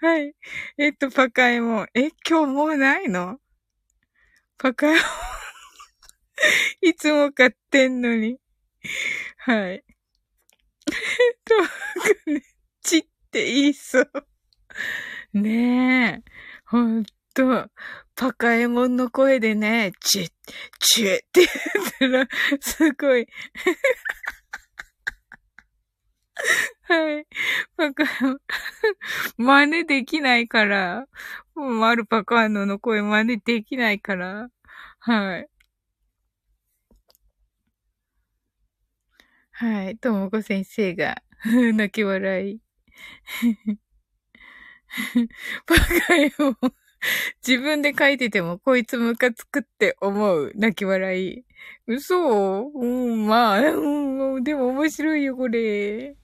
[0.06, 0.34] はい。
[0.78, 1.86] えっと、パカエモン。
[1.94, 3.38] え、今日もうないの？
[4.58, 5.02] パカエモン。
[6.82, 8.38] いつも買ってんのに。
[9.38, 9.74] はい。
[9.74, 9.82] えっ
[11.44, 11.54] と、
[12.30, 12.42] ね、
[12.82, 14.10] ちって言いそう。
[15.34, 16.30] ねえ。
[16.66, 17.04] ほん
[17.40, 17.70] と、
[18.16, 20.30] パカエモンの声でね、チッ、
[20.78, 21.48] チッって言っ
[21.98, 22.28] たら、
[22.60, 23.26] すごい。
[26.82, 27.26] はい。
[27.76, 28.04] パカ、
[29.38, 31.06] 真似できないから、
[31.54, 34.50] マルパカーノの声真似できないから、
[34.98, 35.48] はい。
[39.52, 39.98] はい。
[39.98, 41.22] ともこ先生が、
[41.74, 42.60] 泣き笑い。
[45.66, 45.76] バ
[46.06, 46.30] カよ。
[47.46, 50.52] 自分で書いてても、こいつムカつくって思う。
[50.54, 51.44] 泣き笑い。
[51.86, 52.70] 嘘？
[52.74, 56.16] うん、まあ、うん、でも面白いよ、これ。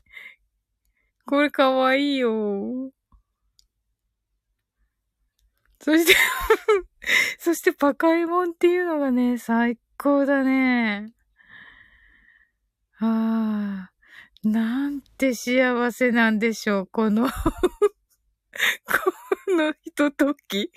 [1.25, 2.93] これかわいいよ。
[5.81, 6.15] そして
[7.39, 11.13] そしてパカエモンっていうのがね、最高だね。
[12.99, 13.91] あ
[14.45, 17.29] あ、なんて幸せなんでしょう、この
[19.57, 20.71] のひととき？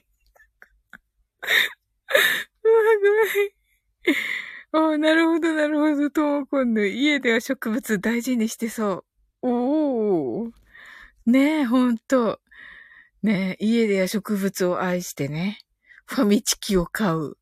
[2.63, 2.81] うわ、
[4.73, 4.93] ごめん。
[4.93, 6.09] あなるほど、なるほど。
[6.09, 6.87] ともこんぬ。
[6.87, 9.05] 家では植物大事にしてそ
[9.41, 9.47] う。
[9.47, 10.51] おー。
[11.25, 12.39] ねえ、ほんと。
[13.23, 15.59] ねえ、家では植物を愛してね。
[16.05, 17.35] ファミチキを買う。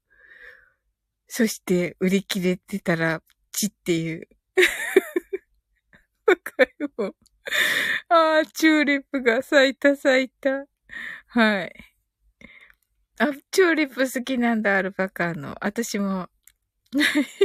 [1.27, 3.21] そして、売り切れてたら、
[3.51, 4.27] チっていう。
[6.25, 7.15] わかるもん。
[8.09, 10.65] ああ、チューリップが咲いた咲いた。
[11.27, 11.73] はい。
[13.19, 15.55] あ、チューリップ好きなんだ、アルパカの。
[15.61, 16.29] 私も。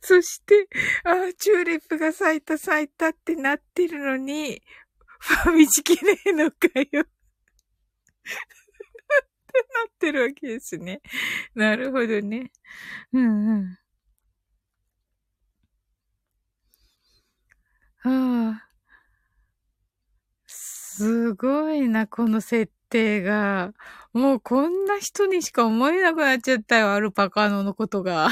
[0.00, 0.68] そして、
[1.04, 4.62] あチューリップが咲いた咲いたってなってるのに、
[5.20, 7.02] ファミチキねえのかよ。
[7.02, 7.06] っ
[9.52, 11.00] てなってるわけですね。
[11.54, 12.50] なるほどね。
[13.12, 13.78] うんうん。
[17.98, 18.10] は
[18.60, 18.63] あ。
[20.96, 23.74] すごいな、この設定が。
[24.12, 28.28] もうこんな人にしか思えなくなっちゃったよ、アルパカノのことが。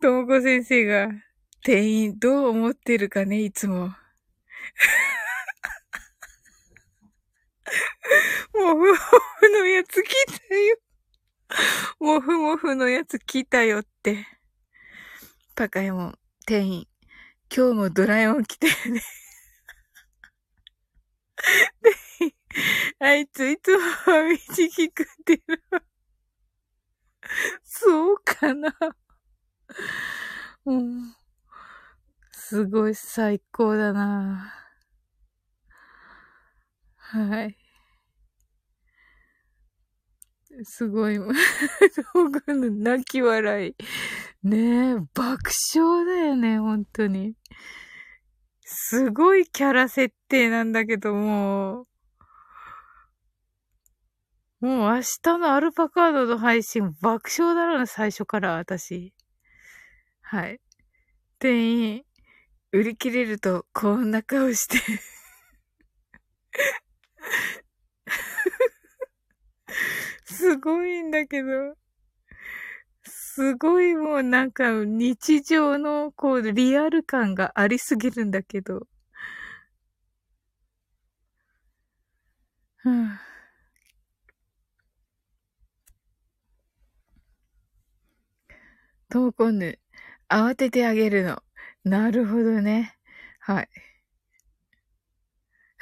[0.00, 1.08] ともこ先生が、
[1.64, 3.86] 店員どう思ってるかね、いつも。
[3.86, 3.96] も
[8.52, 10.14] ふもふのやつ来
[10.48, 10.78] たよ。
[11.98, 14.24] もふもふのやつ来たよって。
[15.56, 16.93] パカヤモン、店員。
[17.56, 19.00] 今日もドラえもん来たよね。
[22.98, 25.62] あいついつもファミチキ食ってる。
[27.62, 28.74] そうかな。
[30.66, 31.14] うん。
[32.32, 34.52] すごい最高だな。
[36.96, 37.63] はい。
[40.62, 41.18] すごい。
[42.14, 43.76] 僕の泣き笑い。
[44.46, 47.34] ねえ、爆笑だよね、本当に。
[48.60, 51.86] すごいキャラ設定なんだけども、
[54.60, 59.12] もう明日のアルパカードの配信爆笑だろうな、最初から私。
[60.22, 60.60] はい。
[61.38, 62.04] 店員、
[62.72, 64.78] 売り切れるとこんな顔して
[70.36, 71.76] すごいんだけど。
[73.04, 78.86] すごいもうなんか日常のこうリアル感がありすぎるんだけど。
[82.84, 83.18] うん。
[89.08, 89.78] トーコンヌ、
[90.28, 91.42] 慌ててあげるの。
[91.84, 92.96] なるほどね。
[93.40, 93.68] はい。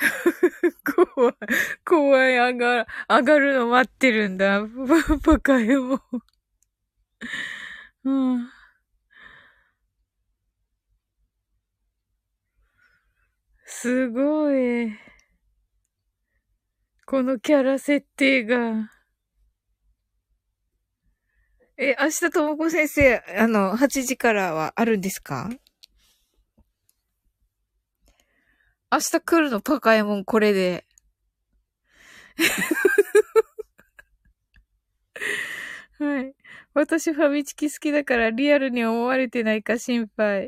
[1.15, 1.35] 怖い、
[1.85, 4.63] 怖い、上が、上がるの待ってるんだ。
[5.25, 6.01] バカよ、もう。
[8.05, 8.49] うん。
[13.67, 14.93] すごい。
[17.07, 18.91] このキャラ設定が。
[21.79, 25.49] え、明日ともこ先生、あの、8時からはあるんですか？
[28.93, 30.85] 明日来るのパカエモンこれで。
[35.99, 36.35] はい。
[36.75, 40.27] 私ファミチキ好きだからリアルに思われてないか心配。
[40.27, 40.47] は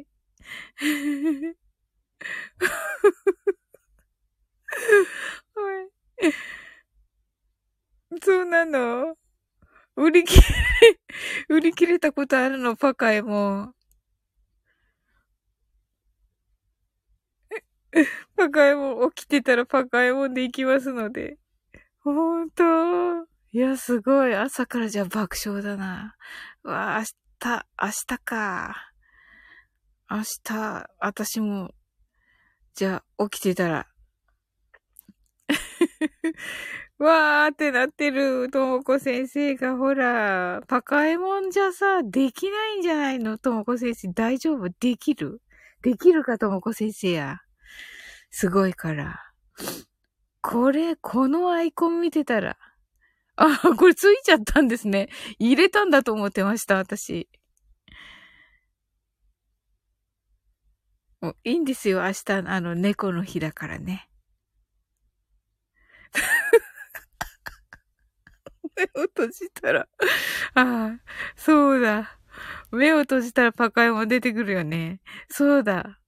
[6.28, 6.34] い。
[8.22, 9.16] そうなの？
[9.96, 10.44] 売り切れ、
[11.48, 12.76] 売り切れたことあるの？
[12.76, 13.74] パカエモン。
[18.36, 21.38] パカエモン起きてたらパカエモンで行きますので。
[22.00, 22.64] ほんと
[23.52, 24.34] いや、すごい。
[24.34, 26.16] 朝からじゃ爆笑だな。
[26.64, 27.04] うわ明
[27.38, 28.92] 日、明日か。
[30.10, 31.70] 明日、私も、
[32.74, 33.86] じゃあ、起きてたら。
[36.98, 43.38] わーってなってる、ともこ先生が、ほら、パカエモンじゃさ、できないんじゃないの？
[43.38, 44.68] ともこ先生、大丈夫？
[44.68, 45.40] できる？
[45.82, 47.43] できるか、ともこ先生や。
[48.36, 49.32] すごいから。
[50.42, 52.58] これ、このアイコン見てたら、
[53.36, 55.08] あ、これついちゃったんですね。
[55.38, 57.28] 入れたんだと思ってました、私。
[61.20, 64.08] もういいんですよ、明日、あの、猫の日だからね。
[68.76, 69.88] 目を閉じたら、
[70.54, 71.00] ああ、
[71.36, 72.18] そうだ。
[72.72, 75.00] 目を閉じたらパカエモ出てくるよね。
[75.30, 76.00] そうだ。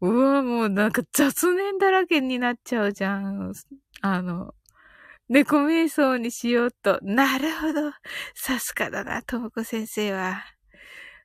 [0.00, 3.52] うわ、もうなんか雑念だらけになっちゃうじゃん。
[4.00, 4.54] あの、
[5.28, 7.00] 猫瞑想にしようと。
[7.02, 7.92] なるほど。
[8.34, 10.44] さすがだな、ともこ先生は。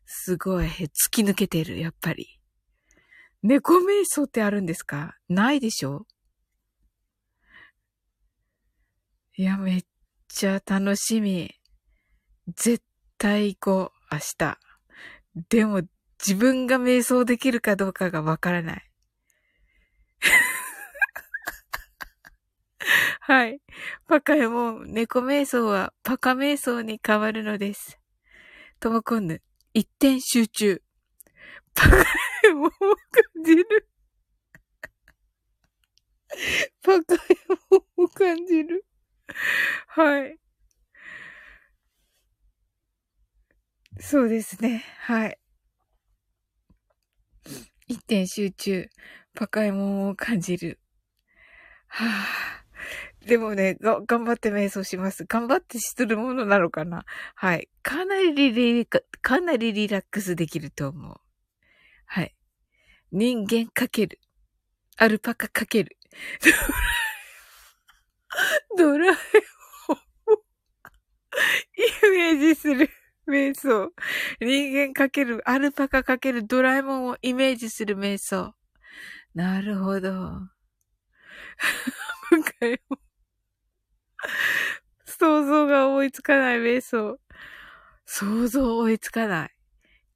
[0.06, 0.66] すごい。
[0.66, 2.40] 突き抜けてる、やっぱり。
[3.44, 5.18] 猫瞑想ってあるんですか？
[5.30, 6.06] ないでしょ？
[9.36, 9.84] いや、めっ
[10.28, 11.54] ちゃ楽しみ。
[12.48, 12.84] 絶
[13.18, 14.60] 対行こう、明日。
[15.50, 15.82] でも、
[16.26, 18.90] 自分が瞑想できるかどうかがわからない。
[23.20, 23.60] はい。
[24.08, 28.00] パカエモン、猫瞑想はパカ瞑想に変わるのです。
[28.80, 29.42] ともこんぬ、
[29.74, 30.82] 一点集中。
[31.74, 31.98] パカ
[32.50, 33.88] エモンを感じる。
[36.82, 37.18] パカエ
[37.72, 38.86] モンを感じる。
[39.88, 40.38] はい。
[44.00, 44.84] そうですね。
[45.00, 45.38] はい。
[47.94, 48.90] 一点集中。
[49.36, 50.80] パカエモンを感じる。
[51.86, 53.28] はあ。
[53.28, 55.26] でもね、が、頑張って瞑想します。
[55.26, 57.70] 頑張ってするものなのかなはい。
[57.84, 61.22] かなりリか、かなりリラックスできると思う。
[62.08, 62.36] はい。
[63.12, 64.20] 人間かける。
[64.98, 65.96] アルパカかける。
[68.76, 69.18] ドラえもん。
[71.78, 72.90] イメージする。
[73.28, 73.92] 瞑想。
[74.42, 78.54] 人間かける、アルパカかけるドラえもんをイメージする瞑想。
[79.34, 80.10] なるほど。
[82.32, 83.00] 向かいも。
[85.06, 87.20] 想像が追いつかない瞑想。
[88.06, 89.52] 想像追いつかない。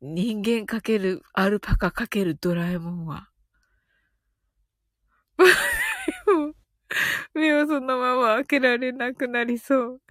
[0.01, 3.29] 人間かける、アルパカかけるドラえもんは。
[7.33, 10.01] 目をそのまま開けられなくなりそう。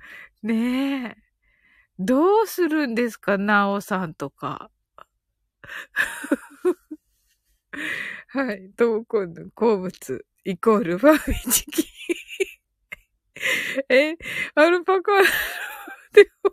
[0.43, 1.26] ねえ。
[1.99, 3.39] どうするんですか？
[3.39, 4.71] なおさんとか。
[8.29, 8.71] はい。
[8.77, 11.87] トーコンの好物、イコールファミチキ。
[13.91, 14.17] え、
[14.55, 15.13] アルパカ、
[16.13, 16.53] で も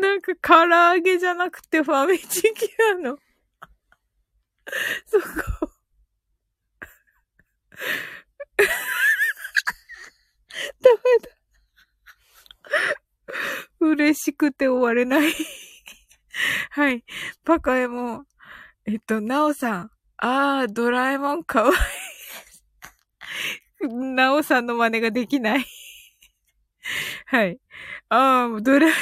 [0.00, 3.18] なんか唐揚げじゃなくてファミチキなの？
[5.06, 5.76] そこ。
[10.82, 11.35] ダメだ。
[13.90, 15.32] 嬉しくて終われない
[16.70, 17.04] はい。
[17.44, 18.26] パカエモン。
[18.86, 19.90] えっと、ナオさん。
[20.18, 21.72] あー、ドラえもんかわい
[23.84, 23.88] い。
[23.88, 25.66] ナオさんの真似ができない
[27.26, 27.58] はい。
[28.08, 28.96] あー、ドラえもん。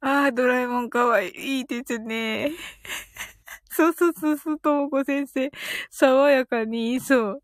[0.00, 1.58] あー、ドラえもんかわいい。
[1.58, 2.52] いいですね。
[3.70, 5.50] そうそうそうそう、ともこ先生。
[5.90, 7.42] 爽やかに言いそう。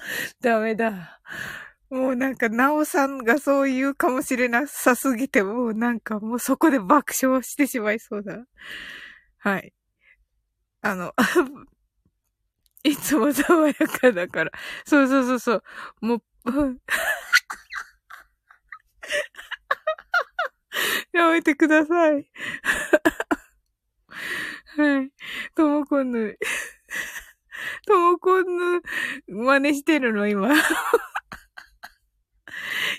[0.40, 1.20] ダメだ。
[1.90, 8.44] もうなんか、なおさんがそう言うかもしれなさすぎて、もうなんかもうそこで爆笑してしまいそうだ。
[9.38, 9.72] はい。
[10.82, 11.12] あの、
[12.84, 14.52] いつも爽やかだから。
[14.84, 15.62] そうそうそうそう。
[16.00, 16.22] もう、
[21.12, 22.30] やめてください。
[24.76, 25.10] はい。
[25.54, 26.38] ともこんぬ。
[27.90, 28.44] ともこん
[28.76, 28.82] ぬ、
[29.26, 30.48] 真似してるの、今。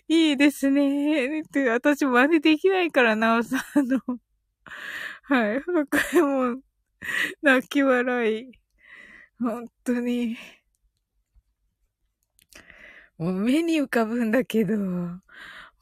[0.09, 1.39] いいですね。
[1.39, 4.01] って、私真似できないからな、おさんの。
[5.23, 5.61] はい。
[5.63, 5.71] こ
[6.13, 6.61] れも、
[7.41, 8.51] 泣き笑い。
[9.39, 10.37] 本当に。
[13.17, 14.77] もう目に浮かぶんだけど、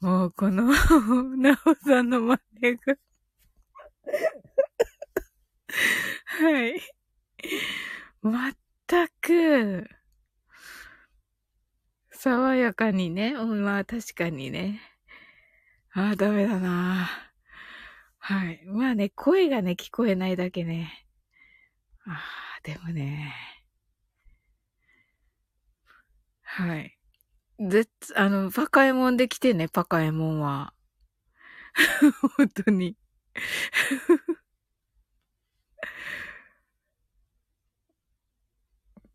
[0.00, 0.70] もうこの、
[1.36, 2.94] なおさんの真似が
[6.24, 6.80] はい。
[8.90, 9.88] たく、
[12.10, 13.34] 爽やかにね。
[13.34, 14.80] まあ確かにね。
[15.92, 17.08] ああ、ダメだな。
[18.18, 18.64] はい。
[18.66, 21.06] まあね、声がね、聞こえないだけね。
[22.04, 22.20] あ
[22.58, 23.32] あ、でもね。
[26.42, 26.98] はい。
[27.60, 27.86] ぜ
[28.16, 30.74] あの、パカエモンで来てね、パカエモンは。
[32.36, 32.96] 本当に。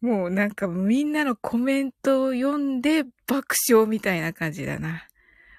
[0.01, 5.07] もうなんかみんなのコメントを読んで爆笑みたいな感じだな。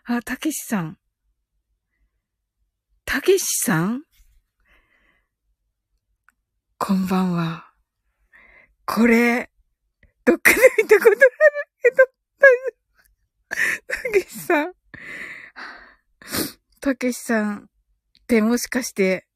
[0.04, 0.98] あ、たけしさん。
[3.04, 4.02] たけしさん？
[6.78, 7.72] こんばんは。
[8.84, 9.50] これ、
[10.24, 11.20] どっかで見たことある
[11.82, 11.96] けど、
[13.86, 14.72] たけしさん。
[16.80, 17.66] たけしさんっ
[18.26, 19.26] てもしかして、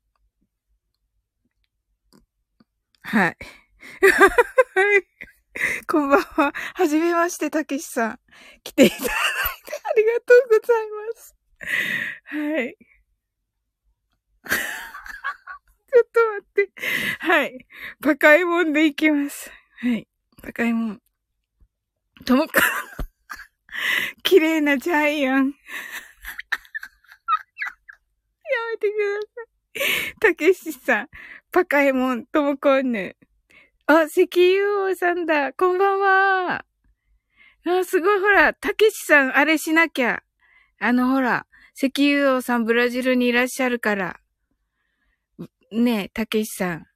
[3.03, 3.37] はい。
[5.87, 6.53] こんばんは。
[6.75, 8.19] はじめまして、たけしさん。
[8.63, 9.13] 来ていただいて
[9.85, 11.37] ありがとうございます。
[12.25, 12.77] はい。
[15.93, 16.71] ちょっと待って。
[17.19, 17.67] はい。
[18.01, 19.51] バカイモンでいきます。
[19.81, 20.09] はい。
[20.43, 21.03] バカイモン。
[22.25, 22.63] ともか、
[24.23, 25.47] 綺麗なジャイアン。
[25.47, 25.53] や
[28.73, 29.47] めてください。
[30.21, 31.09] たけしさん、
[31.53, 33.17] バカエモン、ともこんぬ。
[33.93, 35.53] あ、石油王さんだ。
[35.53, 36.65] こんばんは。
[37.67, 38.21] あ、すごい。
[38.21, 40.23] ほら、たけしさん、あれしなきゃ。
[40.79, 41.45] あの、ほら、
[41.77, 44.21] 石油王さんブラジルにいらっしゃるから。
[45.73, 46.87] ねえ、たけしさん、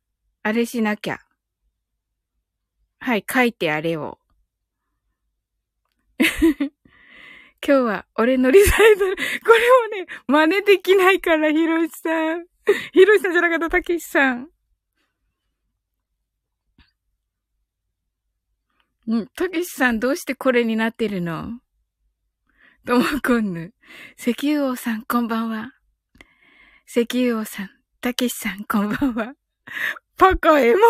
[0.45, 1.19] あれしなきゃ。
[3.01, 4.21] はい、書いてあれを。
[6.21, 6.71] 今
[7.61, 9.23] 日は、俺のリサイタル、こ
[9.91, 12.47] れをね、真似できないから、ひろしさん。
[12.93, 14.54] ひろしさんじゃなかった、たけしさん。
[19.07, 21.61] うん、たけしさんどうしてこれになってるの？
[22.87, 23.75] ともこんぬ。
[24.19, 25.73] 石油王さん、こんばんは。
[26.87, 29.35] 石油王さん、たけしさん、こんばんは。
[30.17, 30.81] パカエモン。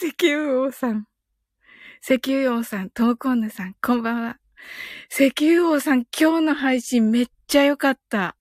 [0.00, 1.04] 石油王さん。
[2.02, 4.38] 石油王さん、トモコンヌさん、こんばんは。
[5.10, 8.36] 石油王さん、今日の配信めっちゃ良かった。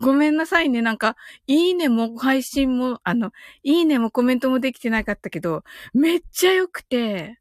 [0.00, 0.82] ごめんなさいね。
[0.82, 3.32] なんか、いいねも配信も、あの、
[3.64, 7.38] いいねもコメントもできてなかったけど、めっちゃ良くて、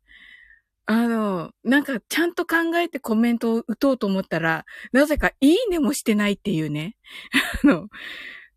[0.89, 6.95] あの、なんかちゃんと考えてコメントを打とうと思ったら、なぜかいいねもしてないっていうね。
[7.63, 7.89] あの、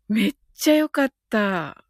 [0.07, 1.83] めっちゃ良かった。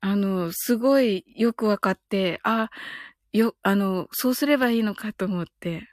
[0.00, 2.68] あの、すごいよくわかって、あ、
[3.32, 5.88] よ、あの、そうすればいいのかと思って。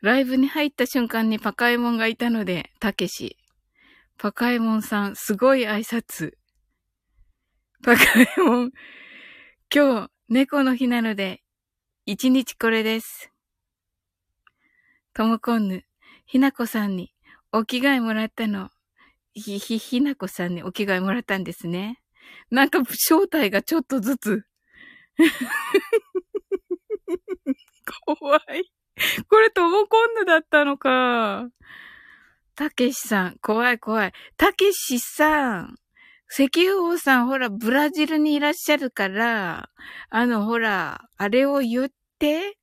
[0.00, 3.36] ライブに入った瞬間にパカエモンがいたので、たけし。
[4.18, 6.41] パカエモンさん、すごい挨拶。
[7.84, 8.70] パカエモン、
[9.74, 11.42] 今日、猫の日なので、
[12.06, 13.32] 一日これです。
[15.12, 15.82] ともこんぬ、
[16.24, 17.12] ひなこさんに
[17.50, 18.70] お着替えもらったの。
[19.34, 22.00] ひ、ひ、ひなこさんにお着替えもらったんですね。
[22.52, 24.44] なんか正体がちょっとずつ。
[28.06, 28.72] 怖い。
[29.28, 31.48] これともこんぬだったのか。
[32.54, 34.12] たけしさん、怖い怖い。
[34.36, 35.74] たけしさん、
[36.34, 39.68] 石油王さん、ほら、ブラジルにいらっしゃるから、
[40.08, 42.56] あの、ほら、あれを言って。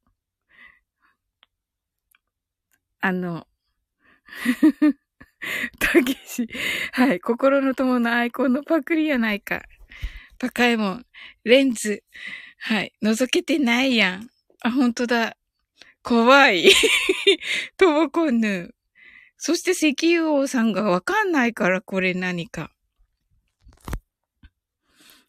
[3.00, 3.46] あの、
[5.80, 6.48] たけし。
[6.94, 7.20] はい。
[7.20, 9.62] 心の友のアイコンのパクリやないか。
[10.40, 11.06] パカエモン。
[11.44, 12.04] レンズ。
[12.58, 12.92] はい。
[13.04, 14.30] 覗けてないやん。
[14.64, 15.38] あ、ほんとだ。
[16.02, 16.72] 怖い。
[17.78, 18.74] ともこんぬ。
[19.38, 22.72] そして石油王さんがわかんないからこれ何か。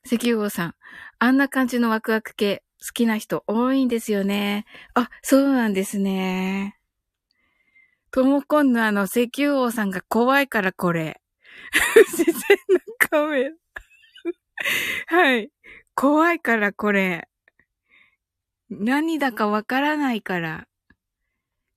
[0.04, 0.74] 石油王さん。
[1.18, 4.64] あんな感じのワクワク系好きな人多いんですよね。
[4.94, 6.78] あ、そうなんですね。
[8.10, 11.20] ともこんぬあの石油王さんが怖いからこれ。
[12.16, 12.34] 自然
[12.68, 12.80] な
[13.10, 13.52] カメ。
[15.06, 15.50] はい。
[15.94, 17.28] 怖いからこれ。
[18.70, 20.66] 何だかわからないから。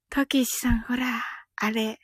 [0.09, 1.21] たけしさん、ほら、
[1.55, 1.99] あれ。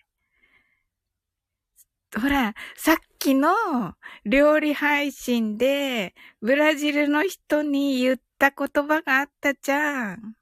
[2.20, 10.36] ほら、さっ昨日料理配信で、ブラジルの人に言った言葉があったじゃん。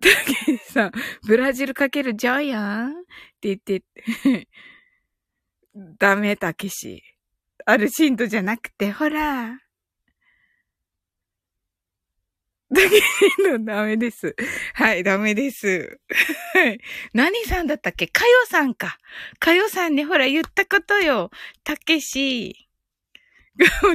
[0.00, 0.92] たけしさん、
[1.26, 2.92] ブラジルかけるジャイアンっ
[3.40, 4.48] て言って、
[5.98, 7.02] ダメ、たけし。
[7.64, 9.58] アルシンドじゃなくて、ほら。
[12.70, 13.00] だけ
[13.48, 14.34] のダメです。
[14.74, 16.00] はい、ダメです。
[16.54, 16.80] はい。
[17.14, 18.08] 何さんだったっけ？
[18.08, 18.98] かよさんか。
[19.38, 21.30] かよさんにほら言ったことよ。
[21.62, 22.68] たけし。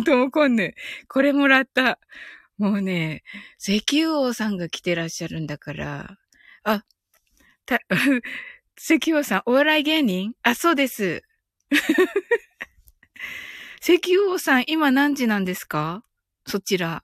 [0.05, 0.74] ともこんぬ。
[1.09, 1.99] これもらった。
[2.57, 3.24] もうね、
[3.59, 6.17] 石油王さんが来てらっしゃるんだから。
[6.63, 6.84] あ、
[7.65, 7.80] た、
[8.80, 10.34] 石油王さん、お笑い芸人？
[10.43, 11.24] あ、そうです。
[13.82, 16.03] 石油王さん、今何時なんですか？
[16.45, 17.03] そちら。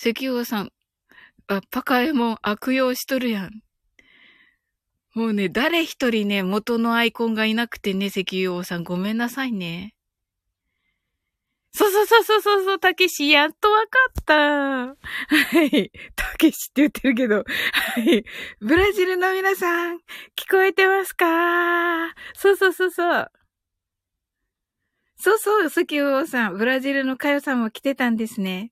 [0.00, 0.70] 石油さん、
[1.48, 3.50] あ、パカエモン悪用しとるやん。
[5.12, 9.96] もうね、誰一人ね、元のアイコンがいなくてね、石油王さんごめんなさいね。
[11.72, 14.34] そうそうそうそうそうそう、たけし、やっとわかった。
[14.36, 14.94] は
[15.64, 15.90] い。
[16.14, 18.24] たけしって言ってるけど、はい。
[18.60, 19.96] ブラジルの皆さん、
[20.36, 22.14] 聞こえてますか？
[22.34, 23.32] そうそうそうそう。
[25.16, 28.70] そうそう、スキューさん、ブラジルのカヨさんも来てたんですね。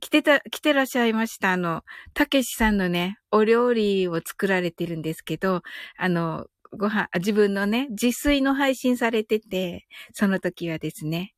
[0.00, 1.52] 来てた、来てらっしゃいました。
[1.52, 1.82] あの、
[2.14, 5.62] たけしさんのね、お料理を作られてるんですけど、
[5.96, 11.32] あの、ご飯、自分のね、自炊の配信されてて、その時はですね、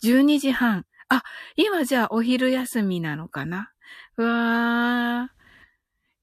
[0.00, 0.84] 12時半。
[1.08, 1.22] あ、
[1.56, 3.70] 今じゃあお昼休みなのかな？
[4.16, 5.45] うわー。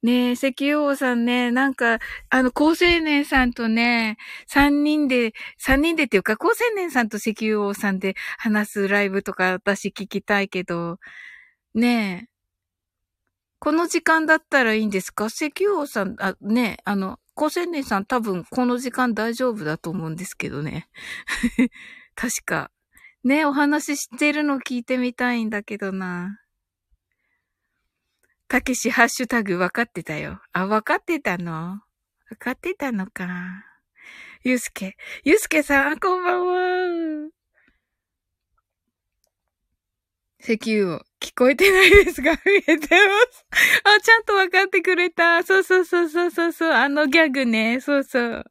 [0.04, 2.00] ねえ、石油王さんね、なんか、
[2.30, 11.00] あの、高青年さんとね、三人で、三人でっていうか、高青年さんと石油王さんで話すライブとか私聞きたいけど、
[11.76, 12.30] ねえ、
[13.60, 15.28] この時間だったらいいんですか？
[15.28, 20.88] 石油王さん、あ、ねえあの、高青年さん多分この時間大丈夫だと思うんですけどね。
[22.16, 22.72] 確か。
[23.24, 26.40] ねえお話ししてるの聞いてみたいんだけどな。
[28.54, 30.40] たけしハッシュタグ分かってたよ。
[30.52, 31.80] あ、分かってたの？
[32.30, 33.66] 分かってたのか。
[34.44, 34.96] ゆうすけ。
[35.24, 37.30] ゆうすけさん、こんばんは。
[40.40, 42.88] 石油を聞こえてないですが、 見えてま
[43.32, 43.46] す。
[43.86, 45.42] あ、ちゃんと分かってくれた。
[45.42, 46.72] そうそうそうそうそうそう。
[46.72, 47.80] あのギャグね。
[47.80, 48.46] そうそう。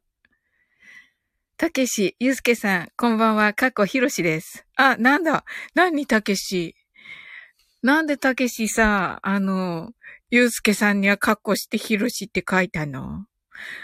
[1.55, 4.65] たけし、ゆうすけさん、こんばんは、かっこひろしです。
[4.75, 5.45] あ、なんだ、
[5.75, 6.75] 何たけし？
[7.83, 9.91] なんでたけしさ、あの、
[10.31, 13.25] ゆうすけさんにはかっこしてひろしって書いたの？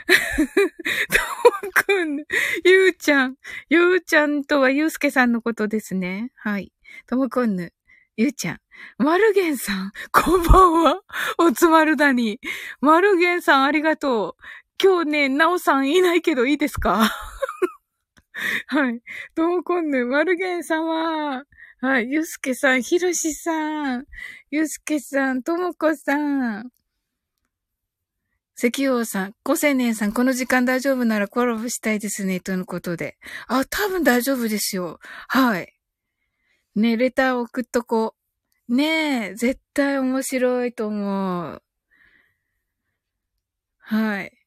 [1.10, 2.24] ともくん、
[2.66, 3.36] ゆうちゃん。
[3.70, 6.32] ゆうちゃんとはゆうすけさんのことですね。
[6.36, 6.72] はい。
[7.08, 7.74] ともくんぬ、
[8.18, 8.60] ゆうちゃん。
[8.98, 11.02] まるげんさん、こんばんは。
[11.38, 12.40] おつまるだに。
[12.82, 14.44] まるげんさん、ありがとう。
[14.82, 17.10] 今日ね、なおさんいないけどいいですか？
[18.68, 19.02] はい。
[19.36, 21.44] ともこんぬ、まるげん様。
[21.82, 22.12] はい。
[22.12, 24.06] ゆうすけさん、ひろしさん、
[24.52, 26.16] ゆうすけさん、ともこさ
[26.62, 26.70] ん。
[28.58, 33.18] 石王さん、五千年さん、この時間大丈夫ならコラボしたいですね、とのことで。
[33.48, 35.00] あ、多分大丈夫ですよ。
[35.30, 35.74] はい。
[36.76, 38.16] ね、レター送っとこ
[38.68, 38.76] う。
[38.76, 41.64] ねえ、絶対面白いと思う。
[43.80, 44.39] はい。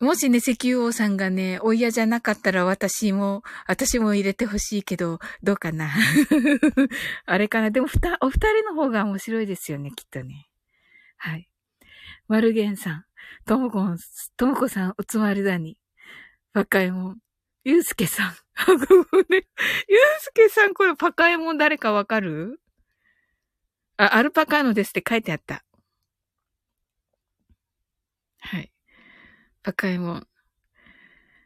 [0.00, 5.90] もしね、石油王さんがね、お嫌じゃなかったら私も、私も入れてほしいけど、どうかな。
[7.26, 7.70] あれかな。
[7.70, 10.48] でも、ふた、お二人の方が面白いですよね、きっとね。
[11.18, 11.50] はい。
[12.28, 13.04] マルゲンさん。
[13.44, 13.98] ともこん、
[14.38, 15.76] ともこさん、おつまりだに。
[16.54, 17.18] パカエモン。
[17.64, 18.34] ゆうすけさん。
[18.68, 19.06] ゆう
[20.20, 22.58] すけさん、これパカエモン誰かわかる？
[23.98, 25.62] あ、アルパカーノですって書いてあった。
[28.38, 28.72] はい。
[29.62, 30.26] パカエモン。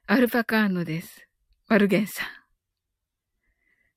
[0.07, 1.27] アルパカーノです。
[1.67, 2.27] マルゲンさん。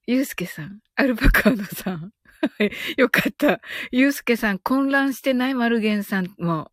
[0.08, 0.80] ゆうすけさん。
[0.96, 2.12] アルパカーノさん。
[2.98, 3.62] よかった。
[3.92, 5.54] ゆうすけさん、混乱してない？
[5.54, 6.72] マルゲンさんも。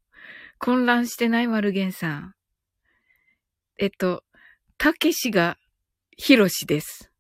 [0.59, 1.47] 混乱してない？
[1.47, 2.35] マルゲンさん。
[3.79, 4.25] えっと、
[4.79, 5.59] たけしが
[6.17, 7.11] ヒロシです。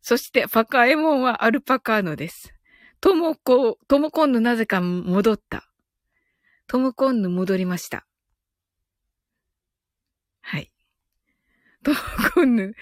[0.00, 2.52] そして、パカエモンはアルパカーノです。
[3.00, 5.70] ともこ、ともこんぬなぜか戻った。
[6.66, 8.04] ともこんぬ戻りました。
[10.40, 10.72] はい。
[11.94, 12.74] とこんぬ、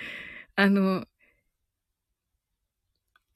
[0.57, 1.05] あの、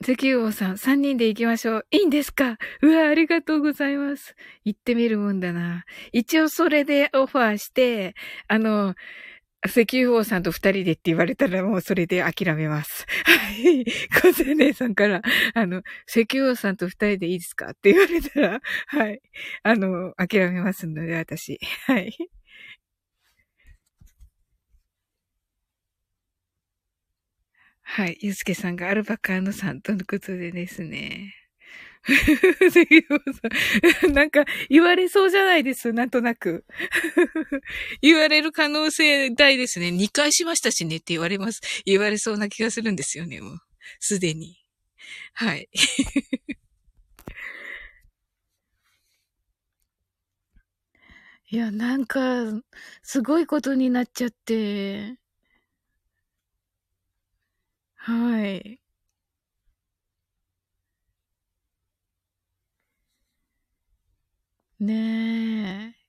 [0.02, 1.86] 石油王さん、三人で行きましょう。
[1.90, 2.56] いいんですか？
[2.82, 4.34] うわ、ありがとうございます。
[4.64, 5.84] 行ってみるもんだな。
[6.12, 8.14] 一応それでオファーして、
[8.48, 8.94] あの、
[9.66, 13.04] 石油王さんと二人でって言われたらもうそれで諦めます。
[13.24, 13.84] はい。
[14.22, 15.20] 小瀬姉さんから、
[15.52, 17.72] あの、石油王さんと二人でいいですか？
[17.72, 19.20] って言われたら、はい。
[19.62, 21.58] あの、諦めますので、私。
[21.86, 22.16] はい。
[27.92, 28.16] はい。
[28.20, 31.34] ゆうすけさんがアルバカーノさんとのことでですね。
[34.14, 35.92] なんか言われそうじゃないです。
[35.92, 36.64] なんとなく。
[38.00, 39.90] 言われる可能性大ですね。
[39.90, 41.60] 2回しましたしねって言われます。
[41.84, 43.58] 言われそうな気がするんですよね、もう。
[43.98, 44.56] すでに。
[45.34, 45.68] はい。
[51.50, 52.20] いや、なんか、
[53.02, 55.19] すごいことになっちゃって。
[58.10, 58.80] はい。
[64.80, 66.00] ねえ。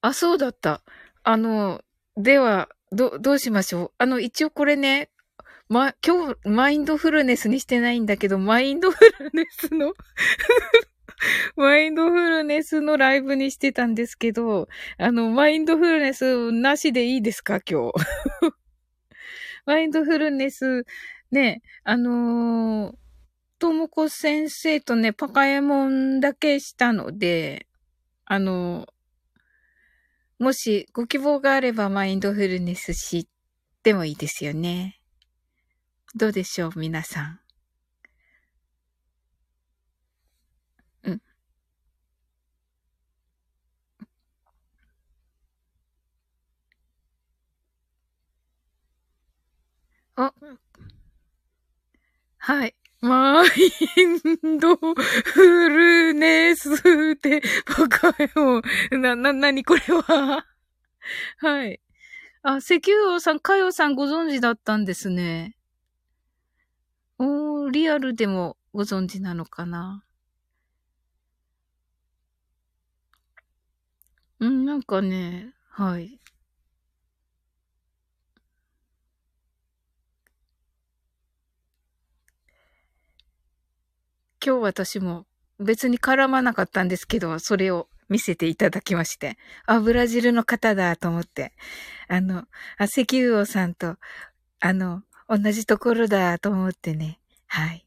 [0.00, 0.82] あ、そうだった。
[1.22, 1.80] あの、
[2.16, 3.92] では、ど、どうしましょう。
[3.98, 5.10] あの、一応これね、
[5.68, 9.94] ま、今日、マインドフルネスにしてないんだけど、マインドフルネスの
[11.56, 18.31] マインドフルネスのライブにしてたんですけど、あの、マインドフルネスなしでいいですか今日？
[19.66, 20.84] マインドフルネス、
[21.30, 22.94] ね、あのー、
[23.58, 27.66] ともこ先生とね、パカエモンだけしたので、
[28.24, 33.26] あのー、もしご希望があればマインドフルネス知っ
[33.82, 35.00] てもいいですよね。
[36.14, 37.22] どうでしょう、皆さ。
[37.22, 37.41] ん。
[50.26, 50.34] あ、
[52.38, 52.74] はい。
[53.00, 54.94] マインドフ
[55.68, 56.70] ルネス
[57.14, 58.62] ってバカよ。
[58.92, 60.46] な、な、なにこれは？
[61.38, 61.80] はい。
[62.44, 65.56] あ、石油王さん、かよさんご存知だったんですね。
[67.18, 70.04] おー、リアルでもご存知なのかな？
[74.38, 76.21] うん、なんかね、はい。
[84.44, 85.26] 今日私も
[85.60, 91.52] 別に絡まなかったんですけど、それを見せていただきまして、あ、ブラジルの方だと思って、
[92.08, 92.44] あの、
[92.76, 93.96] あ、石油王さんと、
[94.60, 97.86] あの、同じところだと思ってね、はい。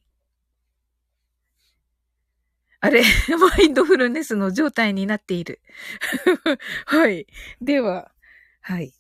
[2.80, 3.04] あれ、
[3.40, 5.60] マインドフルネスの状態になっている。
[6.86, 7.28] はい。
[7.62, 8.12] では、
[8.62, 8.94] はい。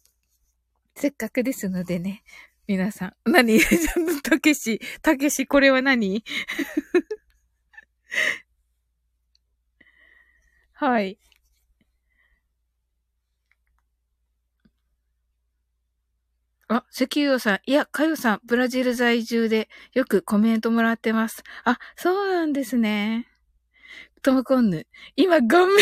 [0.95, 2.23] せっかくですのでね、
[2.67, 3.31] 皆さん。
[3.31, 3.59] 何？
[4.23, 6.23] たけし、たけし、これは何？
[10.73, 11.17] はい。
[16.67, 17.59] あ、石油さん。
[17.65, 21.43] いや、かよさん、ブラジル在住でよくコメントもらってます。
[21.63, 23.27] あ、そうなんですね。
[24.23, 24.87] トムコンヌ。
[25.15, 25.81] 今、顔面に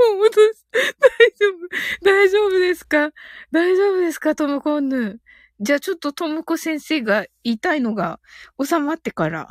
[0.00, 0.66] 今、戻す。
[1.00, 3.12] 大丈夫大丈夫ですか？
[3.52, 5.20] 大丈夫ですかトムコンヌ？
[5.60, 8.20] じゃあちょっとトムコ先生が言いたいのが
[8.62, 9.48] 収まってから。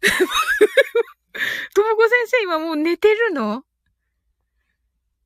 [1.74, 3.64] ともこ先生今もう寝てるの？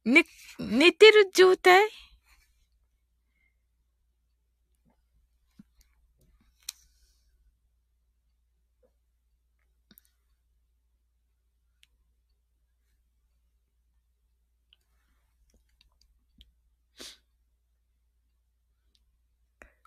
[0.05, 0.27] ね、
[0.59, 1.89] 寝てる状態？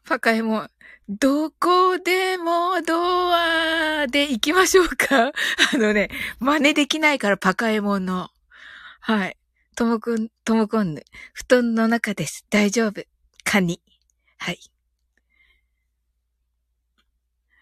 [0.07, 0.69] パカエモン、
[1.07, 2.95] どこでもド
[3.31, 5.27] アで行きましょうか？
[5.73, 8.29] あのね、真似できないからパカエモンの。
[9.01, 9.37] はい。
[9.75, 11.03] ともくん、ともこんぬ。
[11.33, 12.45] 布団の中です。
[12.49, 13.03] 大丈夫。
[13.43, 13.81] カニ。
[14.39, 14.59] はい。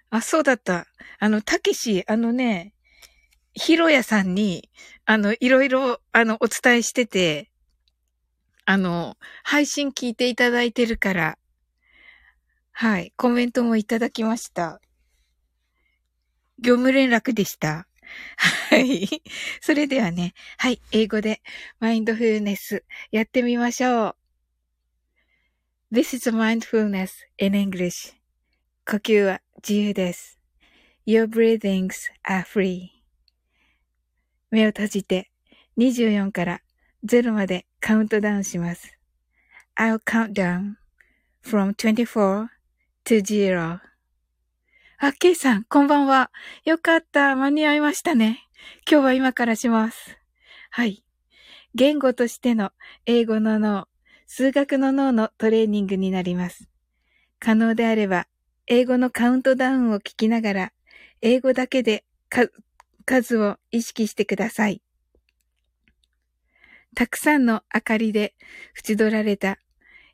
[0.10, 0.88] あ、そうだった。
[1.20, 2.74] あの、たけし、あのね、
[3.54, 4.70] ひろやさんに、
[5.06, 7.52] あの、いろいろ、あの、お伝えしてて、
[8.66, 11.38] あの、配信聞いていただいてるから、
[12.74, 13.14] はい。
[13.16, 14.82] コメントもいただきました。
[16.60, 17.88] 業務連絡でした。
[18.70, 19.08] はい。
[19.62, 20.82] それではね、はい。
[20.92, 21.42] 英語で
[21.80, 24.16] マインドフルネスやってみましょう。
[25.94, 28.14] This is mindfulness in English.
[28.90, 30.40] 呼吸は自由です。
[31.06, 32.88] Your breathings are free.
[34.50, 35.30] 目を閉じて
[35.78, 36.62] 24から
[37.06, 38.98] 0までカウントダウンします。
[39.78, 40.76] I'll count down
[41.44, 42.48] from 24
[43.06, 43.80] to zero.
[44.98, 46.32] あ、ケイさん、こんばんは。
[46.64, 47.36] よかった。
[47.36, 48.48] 間に合いましたね。
[48.90, 50.18] 今日は今からします。
[50.70, 51.04] はい。
[51.76, 52.72] 言語としての
[53.06, 53.88] 英語の脳、
[54.26, 56.70] 数学の脳のトレーニングになります。
[57.40, 58.28] 可能であれば、
[58.68, 60.74] 英語のカウントダウンを聞きながら、
[61.22, 62.06] 英語だけで
[63.06, 64.82] 数を意識してください。
[66.96, 68.34] たくさんの明かりで
[68.78, 69.58] 縁取られた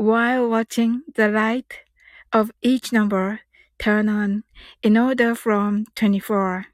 [0.00, 1.84] while watching the light
[2.32, 3.40] of each number
[3.78, 4.44] turn on
[4.82, 6.66] in order from 24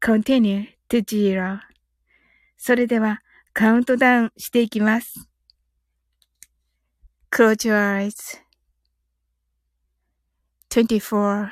[0.00, 1.60] continue to zero
[2.56, 3.22] それでは
[3.54, 5.28] カウントダウンしていきます。
[7.30, 8.40] Close your eyes.
[10.70, 11.50] 24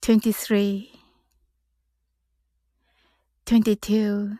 [0.00, 0.88] 23
[3.44, 4.38] 22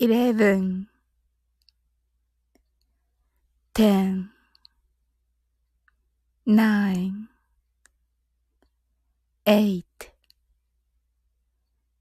[0.00, 0.88] eleven,
[3.74, 4.30] ten,
[6.46, 7.28] nine,
[9.46, 10.10] eight,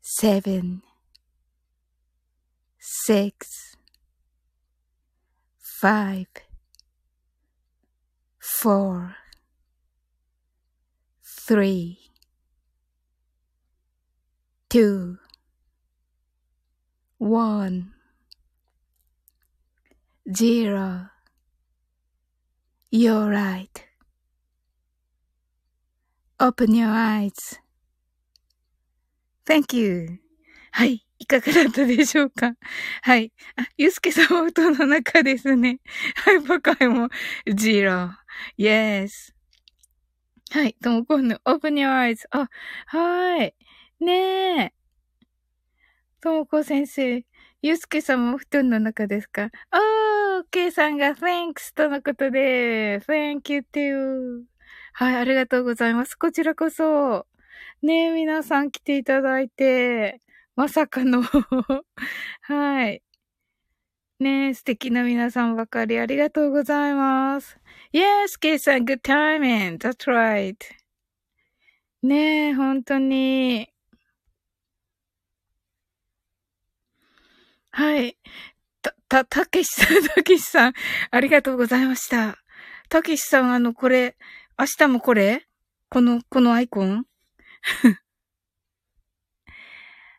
[0.02, 0.82] seven,
[2.80, 3.76] six,
[5.60, 6.28] five,
[8.40, 9.16] four,
[11.46, 12.00] three,
[14.70, 15.18] two,
[17.18, 17.94] one,
[20.34, 21.10] zero.
[22.92, 23.86] You're right.
[26.40, 27.60] Open your eyes.
[29.46, 30.20] Thank you.
[30.72, 31.04] はい。
[31.20, 32.54] いかがだったでしょうか
[33.02, 33.34] はい。
[33.56, 35.80] あ、ゆうすけさんは音の中ですね。
[36.16, 36.40] はい。
[36.42, 37.10] バカイも、
[37.52, 38.12] ジロー。
[38.60, 39.34] Yes.
[40.52, 40.76] はい。
[40.82, 42.28] ともこんぬ、open your eyes.
[42.30, 42.50] あ、
[42.86, 43.56] はい。
[44.00, 44.77] ねえ。
[46.22, 47.24] ともこ先生。
[47.62, 49.50] ゆうすけさんもお布団の中ですか？
[49.72, 54.44] おー、ケイさんが thanks とのことで、thank you too.
[54.94, 56.16] はい、ありがとうございます。
[56.16, 57.28] こちらこそ。
[57.84, 60.22] ねえ、皆さん来ていただいて、
[60.56, 61.22] まさかの
[62.42, 63.02] はい。
[64.20, 67.60] ねえ、素敵な皆さんばかりありがとうございます。
[67.94, 69.78] Yes, ケさん、good timing.
[69.78, 70.56] That's right.
[72.04, 73.70] ねえ、本当に。
[77.78, 78.18] はい。
[78.82, 80.74] た、た、たけしさん、 たけしさん、
[81.12, 82.40] ありがとうございました。
[82.90, 84.18] たけしさん、あの、これ、
[84.58, 85.48] 明日もこれ？
[85.92, 87.06] この、このアイコン？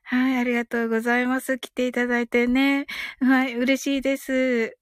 [0.05, 1.59] はい、ありがとうございます。
[1.59, 2.87] 来ていただいてね。
[3.19, 4.79] はい、嬉しいです。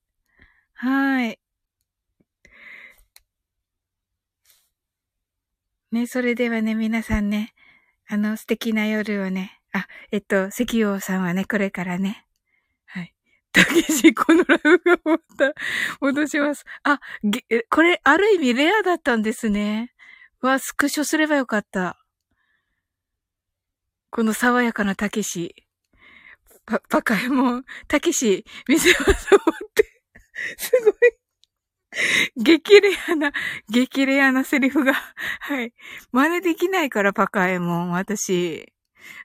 [0.74, 1.40] はい。
[5.92, 7.54] ね、それではね、皆さんね、
[8.06, 12.25] あの、素敵な夜をね、あ、えっと、石王さんはね、これからね、
[13.56, 15.54] たけし、このライブが終わった。
[16.00, 16.64] 戻します。
[16.82, 17.00] あ、
[17.70, 19.94] これ、ある意味レアだったんですね。
[20.42, 21.98] わ、スクショすればよかった。
[24.10, 25.54] この爽やかなたけし。
[26.66, 30.02] パ、パカエモン、たけし、見せますって。
[30.58, 30.94] すごい。
[32.36, 33.32] 激レアな、
[33.70, 34.92] 激レアなセリフが、
[35.40, 35.72] はい。
[36.12, 38.70] 真似できないから、パカエモン、私。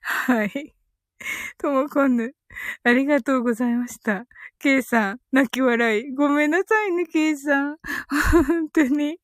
[0.02, 0.74] はい。
[1.58, 2.34] ともこんぬ。
[2.84, 4.26] ありがとうございました。
[4.60, 6.14] ケイさん、泣き笑い。
[6.14, 7.78] ごめんなさいね、ケイさん。
[8.48, 9.20] 本当に。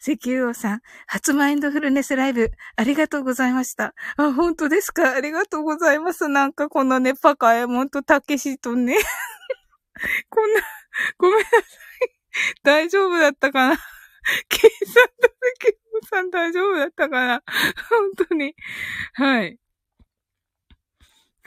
[0.00, 3.94] 石油王さん、初マインドフルネスライブ、ありがとうございました。
[4.18, 5.14] あ、本当ですか？
[5.14, 6.28] ありがとうございます。
[6.28, 8.96] なんかこのね、パカエモンとタケシとね。
[10.28, 10.60] こんな、
[11.16, 11.62] ごめんなさい。
[12.62, 13.76] 大丈夫だったかな？
[14.48, 15.10] ケイさんと
[15.62, 17.42] 石油王さん大丈夫だったかな？
[17.88, 18.54] 本当に。
[19.14, 19.58] はい。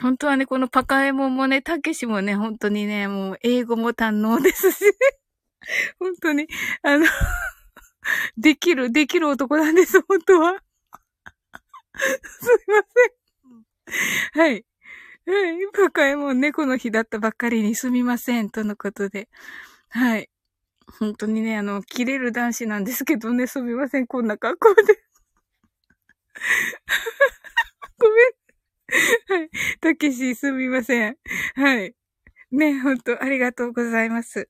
[0.00, 4.84] 本当はね、このパカエモンもね、たけしもね、本当にね、もう英語も堪能ですし、
[5.98, 6.46] 本当に、
[6.82, 7.06] あの
[8.36, 10.62] できる、できる男なんです、本当は。
[11.98, 12.82] すいま
[14.34, 14.42] せん。
[14.42, 14.64] はい。
[15.26, 15.66] はい。
[15.72, 19.28] パカエモン猫の日だったばっかりにすみません、とのことで。
[19.90, 20.30] はい。
[20.98, 25.02] 本当にね、あの、切れる男子なんですけどね、すみません、こんな格好で。
[27.98, 28.37] ごめん
[29.28, 29.50] はい。
[29.80, 31.16] たけし、すみません。
[31.54, 31.94] はい。
[32.52, 34.48] ね、ほんと、ありがとうございます。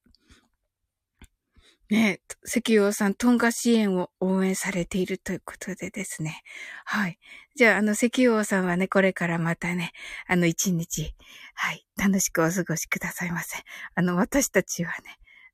[1.91, 6.43] ね、石油さん、トンガ支援を応援されているということでですね。
[6.85, 7.19] はい。
[7.57, 9.93] じゃあ、あの、石油さんはね、これからまたね、
[10.27, 11.15] あの、一日、
[11.55, 13.57] はい、楽しくお過ごしくださいませ。
[13.95, 14.97] あの、私たちはね、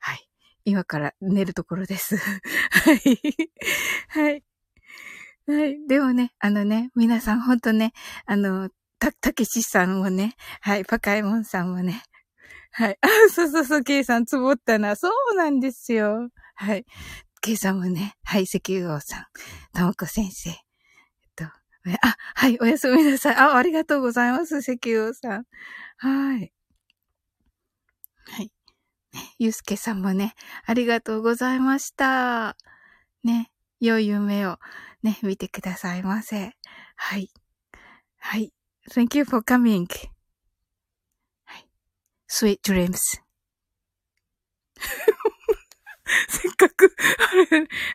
[0.01, 0.29] はい、
[0.65, 2.17] 今から寝るところです。
[2.19, 3.51] はい。
[4.09, 4.43] はい。
[5.47, 5.87] はい。
[5.87, 7.93] でもね、あのね、皆さんほんとね、
[8.27, 12.03] あの、た、たけしさんもね、はい、パカエモンさんもね、
[12.77, 12.99] はい。
[13.03, 14.97] あ、そうそうそう、ケイさん、つぼったな。
[14.97, 16.29] そうなんですよ。
[16.57, 16.85] はい。
[17.41, 19.27] ケイさんもね、はい、石油王さん、
[19.79, 20.51] ともこ先生。
[20.51, 20.57] えっ
[21.37, 23.37] と、あ、はい、おやすみなさい。
[23.37, 25.45] あ、ありがとうございます、石油王さん。
[25.99, 26.53] はい。
[28.27, 28.51] はい。
[29.13, 30.35] ね、ゆうすけさんもね、
[30.67, 32.57] ありがとうございました。
[33.23, 34.59] ね、良い夢を
[35.05, 36.57] ね、見てくださいませ。
[36.97, 37.29] はい。
[38.19, 38.55] はい。
[38.91, 39.87] Thank you for coming.
[41.45, 41.69] はい。
[42.27, 42.97] Sweet dreams.
[46.29, 46.95] せっかく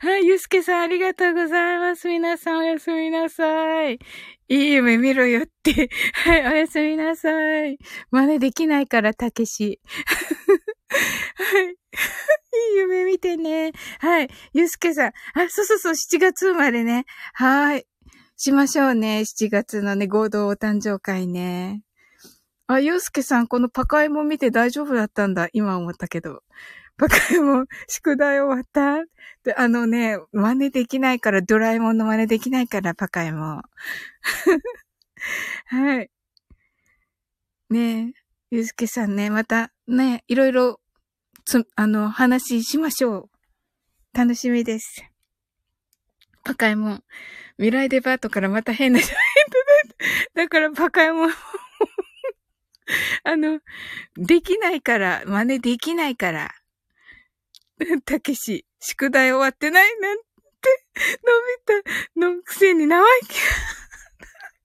[0.02, 2.08] はい、ゆうすけさんありがとうございます。
[2.08, 4.00] 皆さんおやすみなさい。
[4.48, 5.90] いい夢見ろよって。
[6.14, 7.80] はい、おやすみなさい。
[8.12, 9.80] 真似できないから、たけし。
[10.90, 11.66] はい。
[12.72, 13.72] いい夢見てね。
[14.00, 14.30] はい。
[14.54, 15.08] ゆうすけさん。
[15.10, 15.14] あ、
[15.50, 17.06] そうそうそう、7月生まれね。
[17.34, 17.86] はい。
[18.38, 19.22] しましょうね。
[19.26, 21.84] 7月のね、合同お誕生会ね。
[22.68, 25.50] あ、ゆうすけさん、このパカエモ見て大丈夫だったんだ。
[25.54, 26.44] 今思ったけど。
[26.98, 29.04] パカエモ、宿題終わった？
[29.44, 33.62] であのね、真似できないから、ドラえもんの真似できないから、パカエモ。
[35.68, 36.10] はい。
[37.70, 38.14] ねえ、
[38.52, 40.80] ゆうすけさんね、またね、いろいろ、
[41.46, 43.30] つ、あの、話しましょ
[44.14, 44.18] う。
[44.18, 45.04] 楽しみです。
[46.44, 47.04] パカエモン。
[47.58, 49.20] 未来デパートからまた変な人が
[50.34, 51.32] だからバカヤモン
[53.24, 53.60] あの、
[54.16, 56.56] できないから、真似できないから。
[58.06, 60.24] たけし、宿題終わってないなんて、
[61.76, 63.28] のび太のくせに生意気。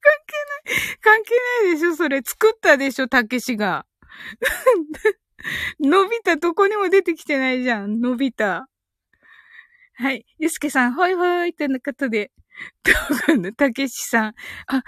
[0.01, 0.35] 関係
[0.70, 0.99] ない。
[1.01, 2.22] 関係ないでしょそれ。
[2.25, 3.87] 作ったでしょたけしが。
[5.81, 8.01] のび太どこにも出てきてないじゃん。
[8.01, 8.65] のび太。
[9.97, 10.27] はい。
[10.39, 12.33] ゆすけさん、ほいほいってなことで。
[12.83, 14.35] どうかのたけしさん。
[14.67, 14.83] あ、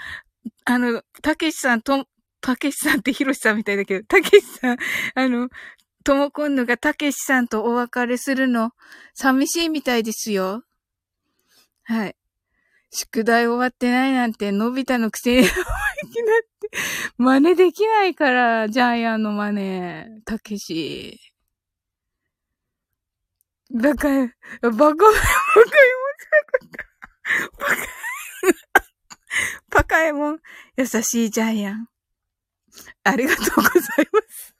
[0.64, 2.06] あの、たけしさん、と、
[2.40, 4.78] たけしさんってひろしさんみたいだけど、たけしさん、
[5.14, 5.48] あの、
[6.04, 8.70] ともこんぬがたけしさんとお別れするの、
[9.14, 10.62] 寂しいみたいですよ。
[11.84, 12.16] はい。
[12.90, 15.48] 宿題終わってないなんて、のび太のくせに
[16.26, 16.70] だって、
[17.18, 21.20] 真似できないから、ジャイアンの真似、たけし。
[23.72, 24.26] だから、
[24.62, 25.10] バカ、バカ、バカ、
[27.58, 27.76] バカ、
[29.70, 30.40] バカエモン、
[30.76, 31.88] 優しいジャイアン。
[33.04, 34.54] ありがとうございます。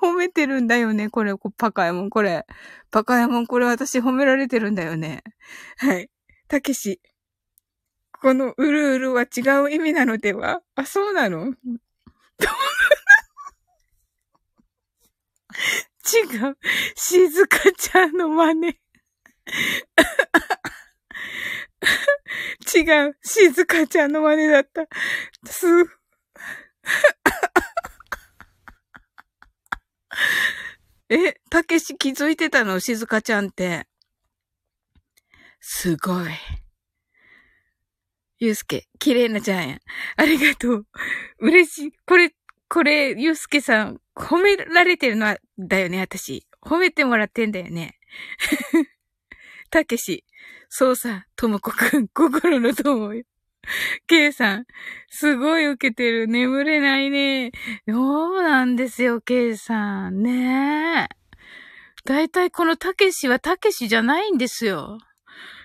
[0.00, 2.44] 褒めてるんだよね、これ、パカエモン、これ。
[2.90, 5.22] パカエモン、これ私褒められてるんだよね。
[5.76, 6.10] はい。
[6.48, 7.00] たけし。
[8.22, 10.62] このうるうるは違う意味なのでは？
[10.76, 11.48] あ、そうなの？
[11.48, 11.50] 違
[16.48, 16.56] う。
[16.94, 18.68] 静香ちゃんの真似。
[22.74, 23.16] 違う。
[23.22, 24.86] 静香ちゃんの真似だった。
[25.44, 25.66] す、
[31.08, 32.78] え、たけし気づいてたの？
[32.78, 33.88] 静香ちゃんって。
[35.60, 36.30] すごい。
[38.42, 39.78] ゆうすけ、綺麗なジャイアン。
[40.16, 40.86] ありがとう。
[41.38, 41.92] 嬉しい。
[42.04, 42.34] これ、
[42.68, 46.44] これ、ゆうすけさん、褒められてるの、だよね、私。
[46.60, 48.00] 褒めてもらってんだよね。
[49.70, 50.24] たけし、
[50.68, 53.22] そうさ、ともこくん、心の友よ。
[54.08, 54.66] ケイさん、
[55.08, 56.26] すごい受けてる。
[56.26, 57.52] 眠れないね。
[57.86, 60.20] そうなんですよ、ケイさん。
[60.20, 61.16] ねえ。
[62.04, 64.98] だいたいこのたけしはたけしじゃないんですよ。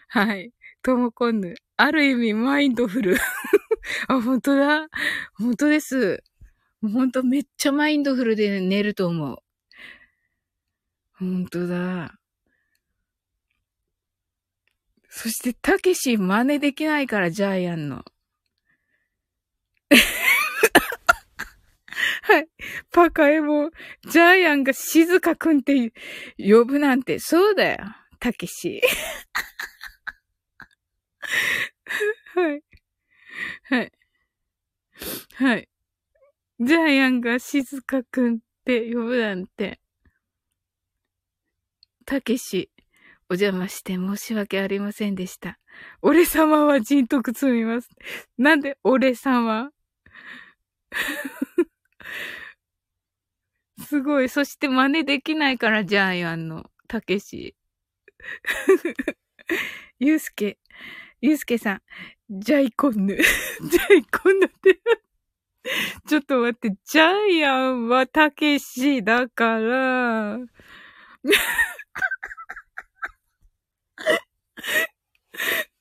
[0.09, 0.53] はい。
[0.83, 1.55] ともこんぬ。
[1.77, 3.17] ある意味マインドフル。
[4.09, 4.87] あ、本当だ。
[5.33, 6.23] 本当です。
[6.81, 9.37] 本当めっちゃマインドフルで寝ると思う。
[11.13, 12.19] 本当だ。
[15.07, 18.03] そして、たけし真似できないから、ジャイアンの。
[22.23, 22.47] はい。
[22.91, 23.69] パカエモ
[24.09, 25.93] ジャイアンが静かくんって
[26.37, 27.85] 呼ぶなんて、そうだよ。
[28.19, 28.81] たけし。
[32.35, 32.63] はい。
[33.63, 33.91] はい。
[35.35, 35.69] はい。
[36.59, 39.79] ジャイアンが静かくんって呼ぶなんて。
[42.05, 42.71] たけし。
[43.29, 45.59] お邪魔して申し訳ありませんでした。
[46.01, 47.89] 俺様は人徳積みます。
[48.37, 49.71] なんで俺様？
[53.85, 54.29] すごい。
[54.29, 57.55] そして真似できないから、ジャイアンの、たけし。
[59.99, 60.57] ゆうすけ、
[61.21, 61.81] ゆうすけさん、
[62.29, 63.15] ジャイコンヌ。
[63.17, 64.79] ジャイコンヌって。
[66.07, 70.37] ちょっと待って、ジャイアンはたけしだから、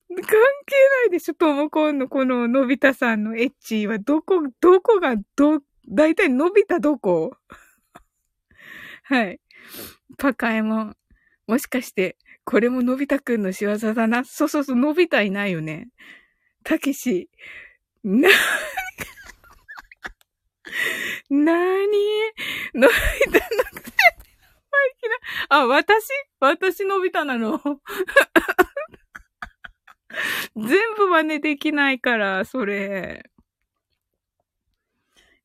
[0.09, 0.25] 関
[0.67, 7.37] 係ないでしょ、ともこんのこののび太さんのエッチは、どこ、どこが、ど、だいたいのび太どこ？
[9.05, 9.41] はい。
[10.19, 10.97] パカエモン。
[11.47, 12.17] もしかして、
[12.47, 14.25] これものび太くんの仕業だな。
[14.25, 15.89] そうそうそう、のび太いないよね。
[16.65, 17.29] たけし。
[18.05, 18.29] な、
[21.29, 21.97] なに
[22.73, 23.93] のび太のくせ
[25.49, 26.09] あ、私？
[26.39, 27.61] 私のび太なの
[30.55, 33.29] 全部真似できないから、それ。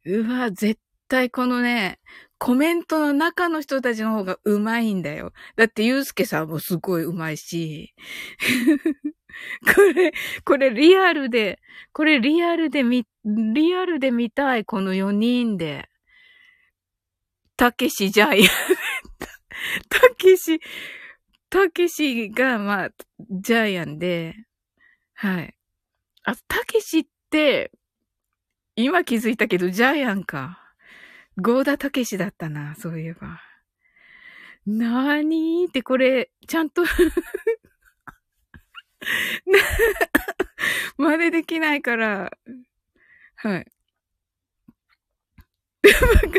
[0.06, 2.00] うわ、絶対このね、
[2.44, 5.32] コメントの中の人たちの方がうまいんだよ。
[5.58, 7.94] だって、ゆうすけさんもすごいうまいし。
[9.76, 10.12] これ、
[10.44, 11.60] これリアルで、
[11.94, 15.88] これリアルで見、リアルで見たい、この4人で。
[17.58, 18.48] たけしジャイアン。
[19.88, 20.60] たけし、
[21.48, 22.90] たけしが、まあ、
[23.20, 24.34] ジャイアンで、
[25.14, 25.56] はい。
[26.24, 27.72] あ、たけしって、
[28.76, 30.61] 今気づいたけど、ジャイアンか。
[31.38, 33.40] ゴーダたけしだったな、そういえば。
[34.66, 36.84] なーにーってこれ、ちゃんと
[40.98, 42.32] 真似できないから、
[43.36, 43.66] はい。
[45.84, 45.90] バ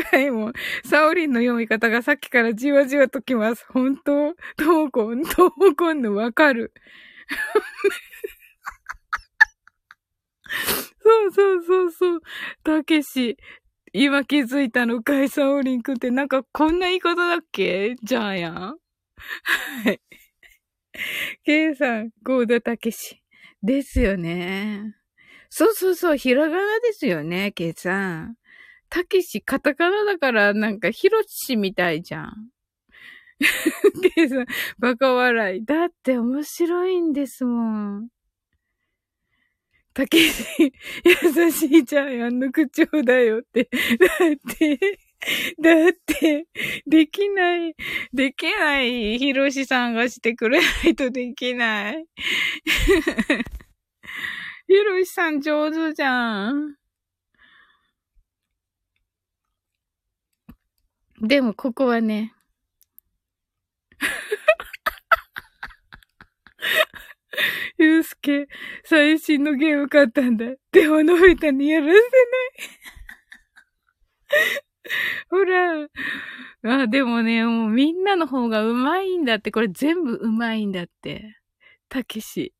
[0.09, 0.53] カいもん。
[0.85, 3.65] サオリンの読み方がさっきからじわじわときます。
[3.69, 4.35] 本当？
[4.55, 6.73] トモコン、トモコンのわかる？
[11.03, 12.21] そうそうそうそう。
[12.63, 13.37] たけし、
[13.93, 17.95] 今気づいたのかい、サオリンくんってなんかこんな言い方だっけ？
[18.03, 18.55] ジャイアン？
[18.55, 18.77] は
[19.91, 20.01] い。
[21.45, 23.21] ケイさん、ゴーダたけし。
[23.61, 24.95] ですよね。
[25.49, 28.35] そうそうそう、ひらがなですよね、ケイさん。
[28.89, 32.49] たけし、カタカナだから、なんか、ひろしみたいじゃん。
[34.15, 34.45] ケイさん、
[34.79, 35.65] バカ笑い。
[35.65, 38.09] だって面白いんですもん。
[39.93, 43.69] たけし、優しいジャイアンの口調だよって。
[43.69, 44.79] だって、
[45.61, 46.47] だって、
[46.85, 47.75] できない、
[48.13, 52.05] できない、ひろしさんがしてくれないとできない。
[54.67, 56.75] ひろしさん上手じゃん。
[61.21, 62.33] でもここはね、
[68.83, 70.45] 最新のゲーム買ったんだ。
[70.71, 72.01] でも、のび太にやらせない。
[75.29, 75.87] ほら。
[76.83, 79.51] あ、でもね、もうみんなの方がうまいんだって。
[79.51, 81.37] これ全部うまいんだって。
[81.89, 82.53] たけし。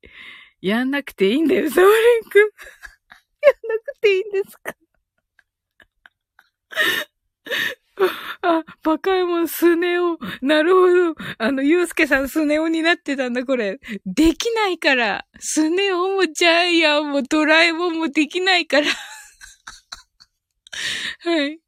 [0.61, 2.41] やんなくていいんだよ、サワレンくん。
[3.44, 4.76] やんなくていいんですか？
[8.41, 10.18] あ、バカエモンスネ夫。
[10.41, 11.26] なるほど。
[11.38, 13.80] あの、ゆうすけさんスネ夫になってたんだ、これ。
[14.06, 15.26] できないから。
[15.40, 18.88] スネ夫もジャイアンもドラえもんもできないから。
[21.20, 21.60] はい。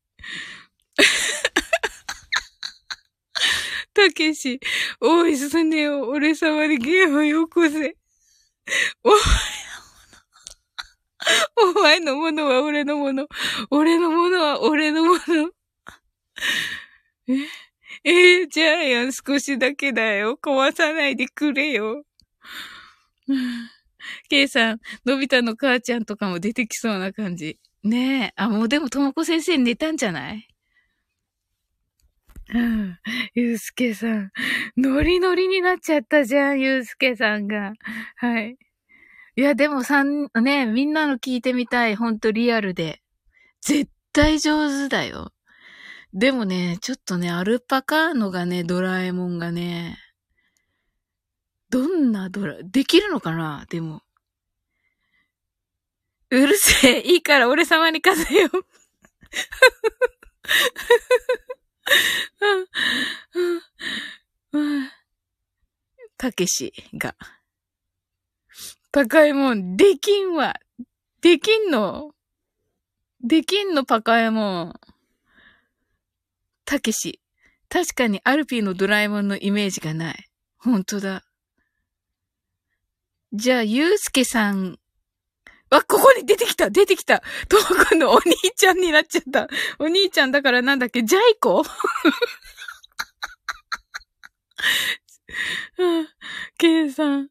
[3.94, 4.60] たけし、
[5.00, 7.96] おい、スネ夫、俺様にゲームよこせ。
[9.04, 9.26] お前の
[11.46, 11.78] もの。
[11.80, 13.28] お前のものは俺のもの。
[13.70, 15.55] 俺のものは俺のもの。
[17.28, 17.34] え、
[18.04, 20.38] えー、ジャイアン少しだけだよ。
[20.42, 22.06] 壊さないでくれよ。
[24.30, 27.60] ケイさん、のび太の母ちゃんとかも出てきそうな感じ。
[27.84, 28.34] ねえ。
[28.36, 30.48] あ、もうでも、ともこ先生寝たんじゃない？
[32.54, 33.00] うん。
[33.34, 34.32] ゆうすけさん。
[34.78, 37.74] ノリノリになっちゃったじゃん、ゆうすけさんが。
[38.18, 38.58] はい。
[39.38, 41.96] いや、でもさん、ね、みんなの聞いてみたい。
[41.96, 43.02] ほんとリアルで。
[43.62, 45.32] 絶対上手だよ。
[46.18, 50.00] でもね、ちょっとね、アルパカのがね、ドラえもんがね、
[51.70, 53.66] どんなドラ、できるのかな？
[53.70, 54.02] でも。
[56.32, 57.02] うるせえ。
[57.02, 58.50] いいから俺様に数よ。
[66.16, 67.14] たけしが。
[68.94, 70.56] パカエモン、できんわ。
[71.20, 72.14] できんの？
[73.22, 74.80] できんの、パカエモン。
[76.66, 77.22] たけし。
[77.70, 80.26] 確かにアルピーのドラえもんのイメージがない。
[80.58, 81.24] ほんとだ。
[83.34, 84.78] じゃあ、ゆうすけさん。
[85.72, 89.48] あ、ここに出てきた出てきたともくんのお兄ちゃんになっちゃった。
[89.80, 91.04] お兄ちゃんだからなんだっけ？
[91.04, 91.64] ジャイコ
[96.58, 97.30] ケイさん。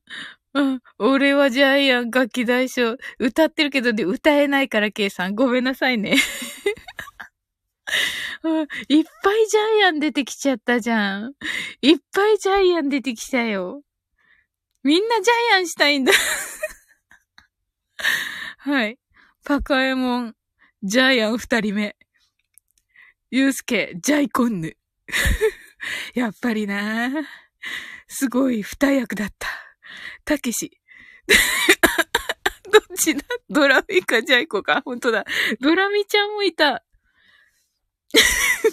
[0.54, 0.80] うん。
[0.98, 2.96] 俺はジャイアン楽器大賞。
[3.18, 5.34] 歌ってるけどで歌えないから、ケイさん。
[5.34, 6.16] ごめんなさいね。
[8.88, 11.34] いっぱいジャイアン出てきちゃったじゃん。
[11.82, 13.82] いっぱいジャイアン出てきたよ。
[14.82, 16.12] みんなジャイアンしたいんだ
[18.58, 18.98] はい。
[19.44, 20.34] パカエモン、
[20.82, 21.96] ジャイアン二人目。
[23.30, 24.76] ユースケ、ジャイコンヌ。
[26.14, 27.10] やっぱりな
[28.08, 29.48] すごい二役だった。
[30.24, 30.80] たけし。
[32.70, 33.22] どっちだ？
[33.50, 34.82] ドラミかジャイコか。
[34.84, 35.24] ほんとだ。
[35.60, 36.82] ドラミちゃんもいた。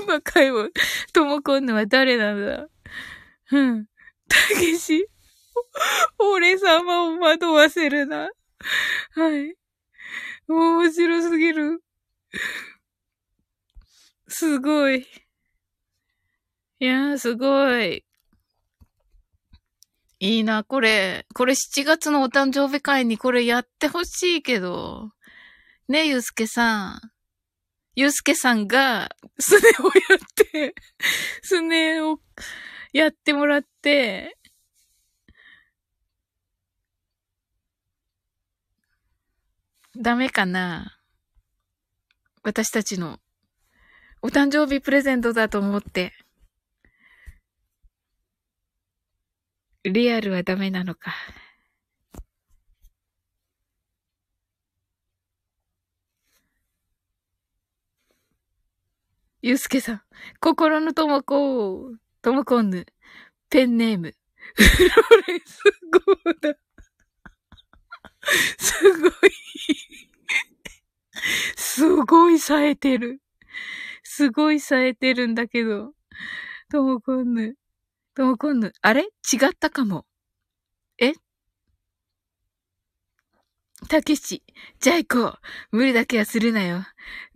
[0.07, 0.69] バカいも、
[1.13, 2.68] ともこんぬは誰なんだ？
[3.51, 3.85] うん。
[4.27, 5.07] たけし、
[6.19, 8.30] 俺様を惑わせるな。
[9.11, 9.55] はい。
[10.47, 11.84] 面白すぎる。
[14.27, 15.07] すごい。
[16.80, 18.05] いやー、すごい。
[20.19, 21.26] いいな、これ。
[21.34, 25.11] これ7月のお誕生日会にこれやってほしいけど。
[25.88, 27.11] ね、ゆうすけさん。
[27.95, 30.19] ゆうすけさんが、スネをやっ
[30.51, 30.76] て、
[31.41, 32.19] スネを
[32.93, 34.38] やってもらって、
[39.97, 40.97] ダメかな
[42.43, 43.19] 私たちの
[44.22, 46.13] お誕生日プレゼントだと思って。
[49.84, 51.13] リアルはダメなのか。
[59.43, 60.01] ゆうすけさん。
[60.39, 62.85] 心のともこ、ともこんぬ。
[63.49, 64.13] ペンネーム。
[64.53, 64.89] フロ
[65.27, 66.55] レスゴーダ。
[68.59, 69.11] すごい。
[71.55, 73.19] すごい冴えてる。
[74.03, 75.93] すごい冴えてるんだけど。
[76.69, 77.55] ともこんぬ。
[78.13, 78.73] ともこんぬ。
[78.81, 79.01] あれ？
[79.01, 79.07] 違
[79.47, 80.05] ったかも。
[80.99, 81.13] え？
[83.87, 84.43] たけし、
[84.79, 85.39] じゃあ行こう。
[85.71, 86.85] 無理だけはするなよ。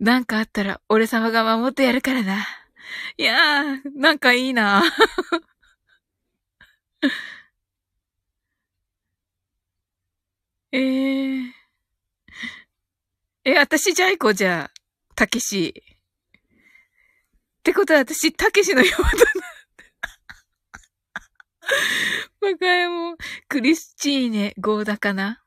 [0.00, 2.46] なんかあったら俺様が守ってやるからな。
[3.16, 4.82] いやー、なんかいいな。
[10.72, 11.52] えー。
[13.44, 14.80] え、私ジャイコじゃあ、
[15.14, 15.82] たけし。
[17.58, 19.08] ってことは私、たけしの妹な。
[22.40, 23.16] バカエモン、
[23.48, 25.42] クリスチーネ、ゴーダかな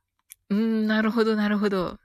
[0.50, 1.98] うん、なるほど、なるほど。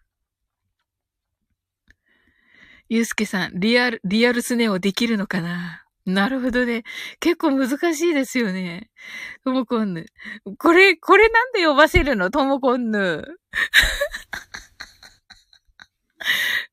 [2.89, 5.81] ゆうすけさん、リアル、リアルスネ夫できるのかな？
[6.05, 6.83] なるほどね。
[7.19, 8.91] 結構難しいですよね。
[9.43, 10.05] ともこんぬ。
[10.59, 12.31] これ、これなんで呼ばせるの？
[12.31, 13.25] ともこんぬ。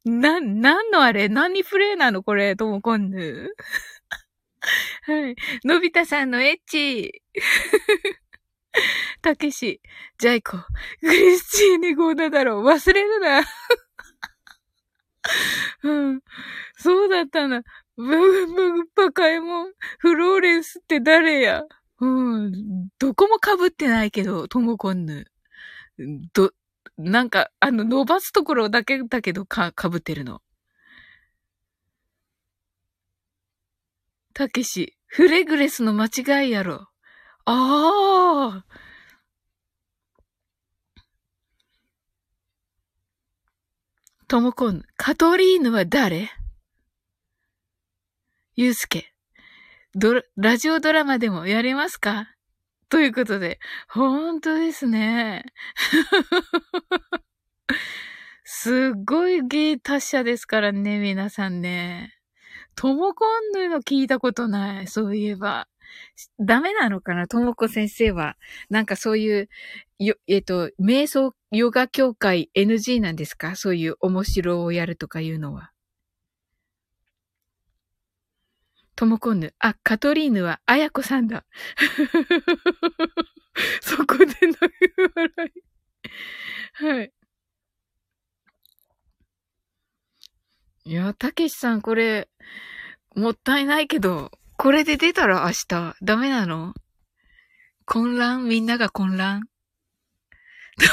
[0.03, 1.29] な、なんのあれ？
[1.29, 2.23] 何プレイなの？
[2.23, 3.53] これ、ともこんぬ。
[5.03, 5.35] はい。
[5.63, 7.21] のび太さんのエッチ。
[9.21, 9.81] たけし、
[10.17, 10.65] ジャイコ、ク
[11.01, 12.61] リスチーネゴーダだろ。
[12.63, 13.43] 忘れるな。
[15.83, 16.21] うん。
[16.77, 17.63] そうだったな。
[17.97, 21.63] ブグブグパカエモン、フローレンスって誰や
[21.99, 22.89] うん。
[22.97, 25.25] どこも被ってないけど、ともこんぬ。
[26.33, 26.51] ど、
[26.97, 30.41] なんか、あの、伸ばすところだけだけどか、被ってるの。
[34.33, 36.90] たけし、フレグレスの間違いやろ。
[37.45, 38.65] ああ。
[44.27, 46.29] ともこん、カトリーヌは誰？
[48.55, 49.13] ゆうすけ、
[49.95, 52.27] ドラジオドラマでもやれますか？
[52.89, 53.59] ということで、
[53.89, 55.45] ほんとですね。
[58.43, 62.13] すっごい芸達者ですからね、皆さんね。
[62.75, 64.87] ともこんぬの聞いたことない。
[64.87, 65.67] そういえば。
[66.39, 67.27] ダメなのかな？
[67.27, 68.37] ともこ先生は。
[68.69, 69.49] なんかそういう、
[69.99, 73.55] よ、えっ、と、瞑想ヨガ協会 NG なんですか？
[73.55, 75.71] そういう面白をやるとかいうのは。
[78.95, 79.53] ともこんぬ。
[79.59, 81.45] あ、カトリーヌは、あやこさんだ。
[83.81, 84.55] そこでの
[85.15, 85.51] 笑い。
[86.73, 87.11] はい。
[90.85, 92.29] いや、たけしさん、これ、
[93.15, 94.31] もったいないけど、
[94.61, 96.75] これで出たら明日、ダメなの？
[97.87, 98.47] 混乱？
[98.47, 99.41] みんなが混乱？
[100.77, 100.87] 今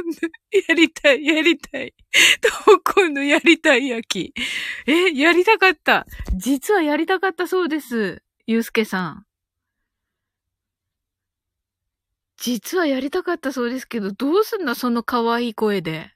[0.00, 1.92] 度、やりたい、やりたい。
[2.94, 4.34] 今度やりたい焼き。
[4.90, 6.06] え、やりたかった。
[6.34, 8.22] 実はやりたかったそうです。
[8.46, 9.26] ゆうすけさん。
[12.38, 14.74] 実はやりたかったそうですけど、どうすんの？
[14.74, 16.10] その可愛い声で。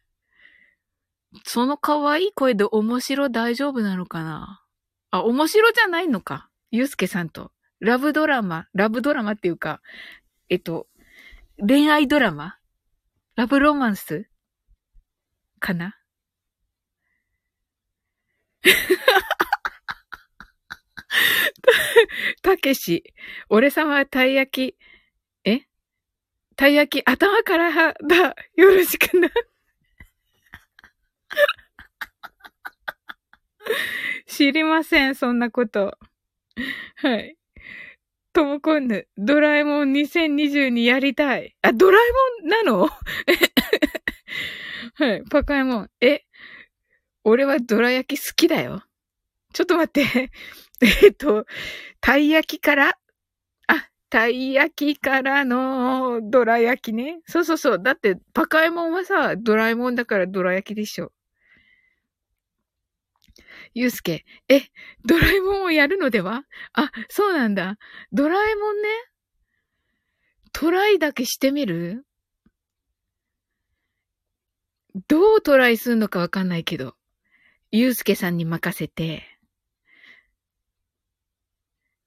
[1.45, 4.65] その可愛い声で面白大丈夫なのかな？
[5.11, 6.48] あ、面白じゃないのか。
[6.71, 7.51] ゆうすけさんと。
[7.81, 9.81] ラブドラマ、ラブドラマっていうか、
[10.49, 10.89] えっと、
[11.59, 12.57] 恋愛ドラマ
[13.37, 14.27] ラブロマンス
[15.61, 15.95] かな？
[22.43, 23.05] たけし、
[23.49, 24.79] 俺様はたい焼き、
[25.45, 25.61] え？
[26.57, 28.35] たい焼き頭からだ。
[28.57, 29.29] よろしくな。
[34.27, 35.97] 知りません、そんなこと。
[36.97, 37.37] はい。
[38.33, 41.57] ともこんぬ、ドラえもん2022やりたい。
[41.63, 42.03] あ、ドラえ
[42.43, 42.89] もんなの？
[44.95, 45.91] はい、パカえもん。
[46.01, 46.23] え、
[47.25, 48.83] 俺はドラ焼き好きだよ。
[49.53, 50.31] ちょっと待って。
[51.05, 51.47] えっと、
[52.01, 52.99] たい焼きから？
[53.69, 57.21] あ、たい焼きからのドラ焼きね。
[57.27, 57.83] そうそうそう。
[57.83, 61.13] だって、パカえもんはさ、ドラえもんだからドラ焼きでしょ。
[63.75, 64.63] ゆうすけ、え、
[65.05, 66.45] ドラえもんをやるのでは？
[66.73, 67.77] あ、そうなんだ。
[68.13, 68.89] ドラえもんね。
[70.53, 72.05] トライだけしてみる？
[75.07, 76.97] どうトライするのかわかんないけど、
[77.71, 79.23] ゆうすけさんに任せて、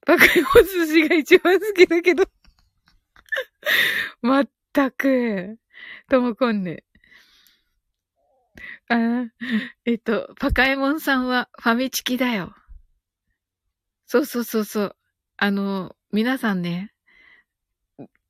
[0.06, 0.26] バカ
[0.60, 2.26] お寿司が一番好きだけど
[4.22, 5.58] まったく、
[6.10, 6.84] ともこんぬ。
[8.92, 9.26] あ
[9.86, 12.54] えっと、パカエモンさんはファミチキだよ。
[14.06, 14.96] そうそうそうそう。
[15.38, 16.92] あの、皆さんね、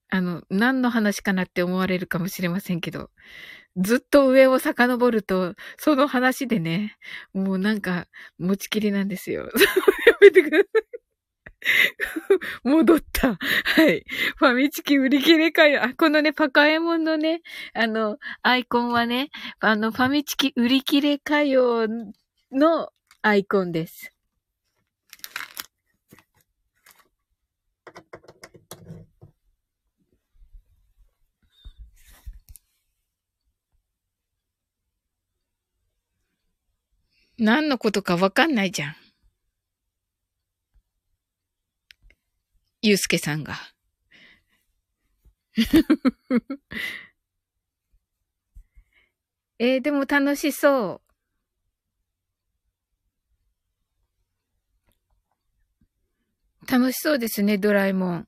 [0.09, 3.09] あの、何の話かなって思われるかもしれませんけど、
[3.77, 6.97] ずっと上を遡ると、その話でね、
[7.33, 8.07] もうなんか、
[8.37, 9.43] 持ちきりなんですよ。
[10.07, 11.00] やめてください。
[12.63, 13.35] 戻った。
[13.35, 14.03] はい。
[14.37, 15.83] ファミチキ売り切れかよ。
[15.83, 17.41] あ、このね、パカエモンのね、
[17.73, 19.29] あの、アイコンはね、
[19.59, 21.87] あの、ファミチキ売り切れかよ
[22.51, 22.89] の
[23.21, 24.11] アイコンです。
[37.37, 39.00] 何のことかわかんないじゃん。
[42.83, 43.55] ゆうすけさんが。
[49.59, 51.03] えー、でも楽しそ
[56.67, 56.71] う。
[56.71, 58.27] 楽しそうですね、ドラえもん。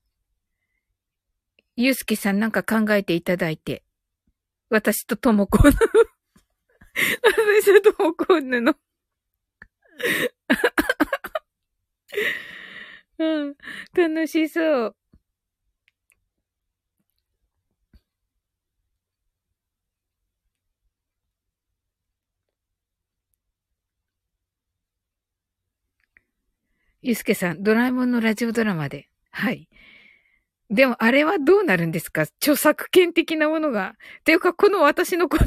[1.76, 3.84] ゆうすけさんなんか考えていただいて。
[4.70, 5.74] 私とともこの
[7.24, 8.76] 私とともこんの
[13.20, 13.56] うん。
[13.96, 14.96] 楽しそう。
[27.02, 29.10] ゆうすけさん、ドラえもんのラジオドラマで。
[29.32, 29.68] はい。
[30.70, 32.22] でも、あれはどうなるんですか？
[32.42, 33.96] 著作権的なものが。
[34.22, 35.46] っていうか、この私のこの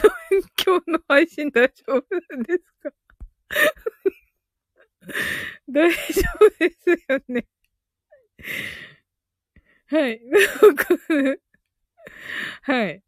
[0.65, 2.03] 今日の配信大丈夫
[2.43, 2.91] ですか？
[5.69, 5.97] 大丈
[6.37, 7.47] 夫ですよね。
[9.89, 10.21] はい。
[12.63, 13.03] はい。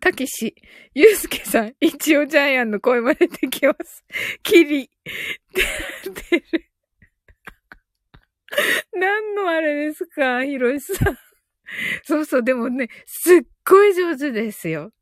[0.00, 0.54] たけし、
[0.94, 4.04] ゆうすけさん、一応ジャイアンの声真似できます。
[4.42, 6.70] キリ、てる。
[8.94, 11.18] 何のあれですか、ひろしさん。
[12.04, 14.92] そうそう、でもね、すっごい上手ですよ。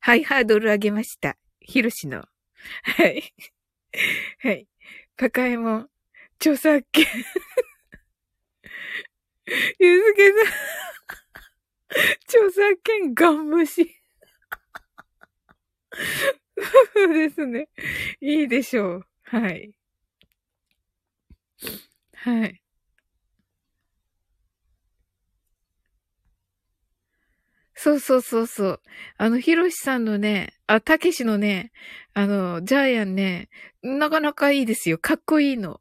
[0.00, 1.36] はい、ハードル上げました。
[1.60, 2.18] ひろしの。
[2.18, 3.34] はい。
[4.40, 4.68] はい。
[5.16, 5.88] パカエモン、
[6.38, 7.06] 著作権。
[9.78, 10.42] ゆずけさん、
[12.24, 13.96] 著作権ガン無視。
[16.94, 17.68] そうですね。
[18.20, 19.06] いいでしょう。
[19.22, 19.72] はい。
[22.14, 22.60] はい。
[27.86, 28.80] そうそうそうそう。
[29.16, 31.70] あの、ひろしさんのね、あ、たけしのね、
[32.14, 33.48] あの、ジャイアンね、
[33.80, 34.98] なかなかいいですよ。
[34.98, 35.80] かっこいいの。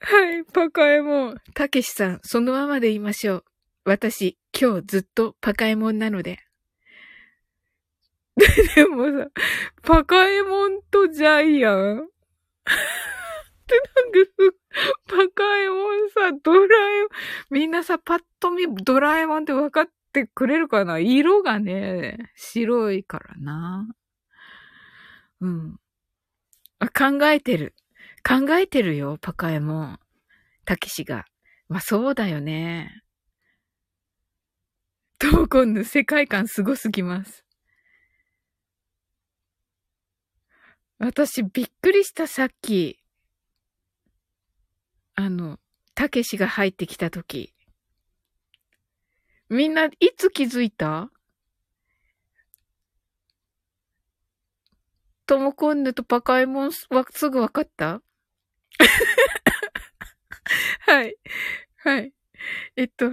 [0.00, 1.36] はい、パカエモン。
[1.54, 3.44] たけしさん、そのままで言いましょう。
[3.84, 6.38] 私、今日ずっとパカエモンなので。
[8.74, 9.28] でもさ、
[9.82, 11.98] パカエモンとジャイアン？
[12.00, 14.56] ってなんか
[15.06, 17.08] パカエモンさ、ドラえもん、
[17.50, 20.98] みんなさ、パッと見、ドラえもんって分かってくれるかな？
[20.98, 23.94] 色がね、白いからな。
[25.42, 25.78] うん。
[26.78, 27.74] あ、考えてる。
[28.26, 30.00] 考えてるよ、パカエモン。
[30.64, 31.26] たけしが。
[31.68, 33.03] まあ、そうだよね。
[35.18, 37.44] トーコンの世界観すごすぎます。
[40.98, 42.98] 私びっくりしたさっき。
[45.16, 45.58] あの、
[45.94, 47.54] たけしが入ってきたとき。
[49.48, 51.10] みんないつ気づいた？
[55.26, 58.02] トモコンヌとパカエモンはすぐわかった？
[60.80, 61.16] はい。
[61.78, 62.12] はい。
[62.76, 63.10] えっと、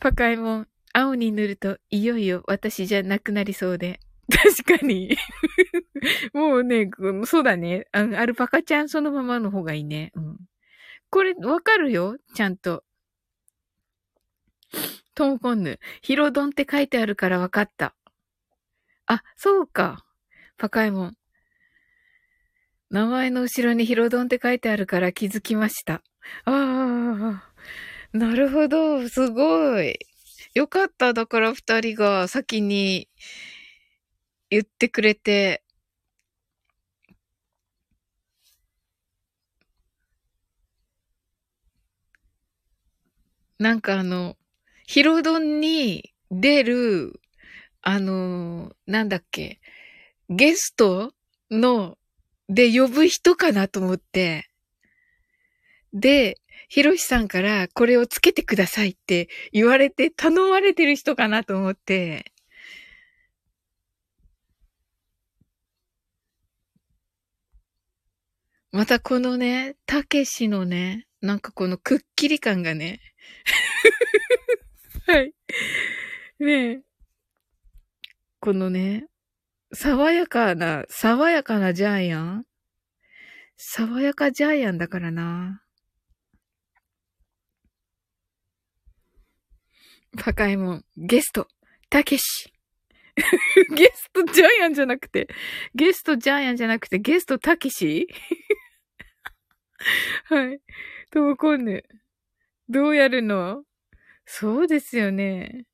[0.00, 0.68] パカエモン、
[0.98, 4.00] 青に塗るといよいよ私じゃなくなりそうで。
[4.28, 5.16] 確かに。
[6.34, 6.90] もうね、
[7.24, 7.86] そうだね。
[7.92, 10.10] あの、アルパカちゃんそのままの方がいいね。
[10.16, 10.38] うん。
[11.08, 12.82] これ、わかるよちゃんと。
[15.14, 15.78] トモコンヌ。
[16.02, 17.94] ヒロドンって書いてあるからわかった。
[19.06, 20.04] あ、そうか。
[20.56, 21.16] パカエモン。
[22.90, 26.02] 名前の後ろにヒロドンって書いてあるから気づきました。
[26.44, 27.52] ああ、
[28.12, 29.08] なるほど。
[29.08, 29.96] すごい。
[30.58, 31.12] よかった。
[31.12, 33.08] だから二人が先に
[34.50, 35.62] 言ってくれて。
[43.60, 44.36] なんかあの、
[44.86, 47.20] ヒロドンに出る、
[47.82, 49.60] あの、なんだっけ、
[50.28, 51.12] ゲスト
[51.52, 51.98] の
[52.48, 54.50] で、呼ぶ人かなと思って。
[55.92, 62.32] で、ひろしさんからこれをつけてくださいって言われて頼まれてる人かなと思って。
[68.70, 73.00] またこのね、たけしのね、なんかこのくっきり感がね。
[75.08, 75.32] はい。
[76.38, 76.80] ねえ。
[78.40, 79.06] このね、
[79.72, 82.46] 爽やかな、爽やかなジャイアン？
[83.56, 85.62] 爽やかジャイアンだからな。
[90.14, 91.48] バカエモン、ゲスト、
[91.90, 92.52] たけし。
[93.76, 95.28] ゲストジャイアンじゃなくて、
[95.74, 98.06] ゲストジャイアンじゃなくて、ゲストたけし？
[100.26, 100.60] はい。
[101.10, 101.82] ともこんぬ。
[102.68, 103.64] どうやるの？
[104.26, 105.66] そうですよね。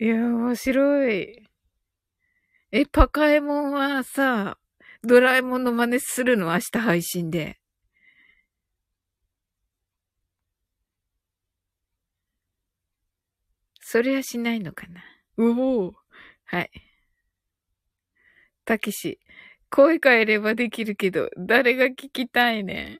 [0.00, 1.48] いや、面白い。
[2.72, 4.58] え、パカエモンはさ、
[5.02, 6.46] ドラえもんの真似するの？
[6.52, 7.58] 明日配信で。
[13.94, 15.04] それはしないのかな。
[15.36, 15.50] う
[15.86, 15.94] お
[16.46, 16.70] はい。
[18.64, 19.20] たけし、
[19.70, 22.98] 声変えればできるけど、誰が聞きたいね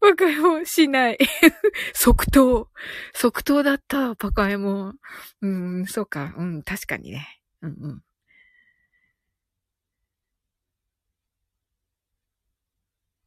[0.00, 1.18] パカエモンしない。
[1.92, 2.70] 即答。
[3.12, 4.98] 即答だった、パカエモン。
[5.42, 5.46] う
[5.82, 6.34] ん、そうか。
[6.38, 7.42] うん、確かにね。
[7.60, 8.02] うんうん。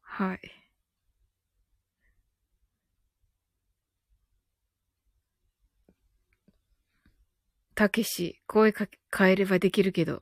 [0.02, 0.57] はい。
[7.78, 10.20] たけし、声か変えればできるけど、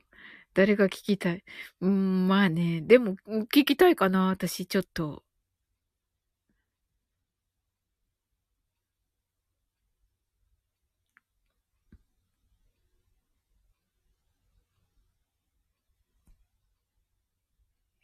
[0.53, 1.43] 誰が聞きたい？
[1.81, 2.81] うん、まあね。
[2.81, 3.15] でも、
[3.51, 5.23] 聞きたいかな、私、ちょっと。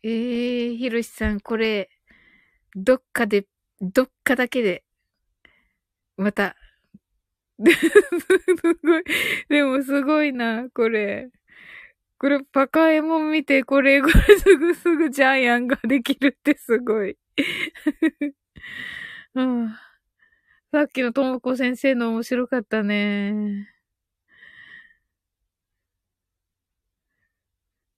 [0.03, 1.89] ええー、ひろしさん、これ、
[2.75, 3.45] どっかで、
[3.81, 4.83] どっかだけで、
[6.17, 6.55] また、
[8.61, 9.03] すごい。
[9.49, 11.29] でもすごいな、これ。
[12.19, 17.17] これ、パカエモン見て、これ、これすぐすぐジャイアンができるってすごい。
[19.35, 19.69] うん、
[20.71, 23.69] さっきのともこ先生の面白かったね。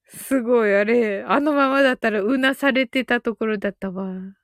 [0.08, 4.36] すごい、あれ、あのままだったらうなされてたところだったわ。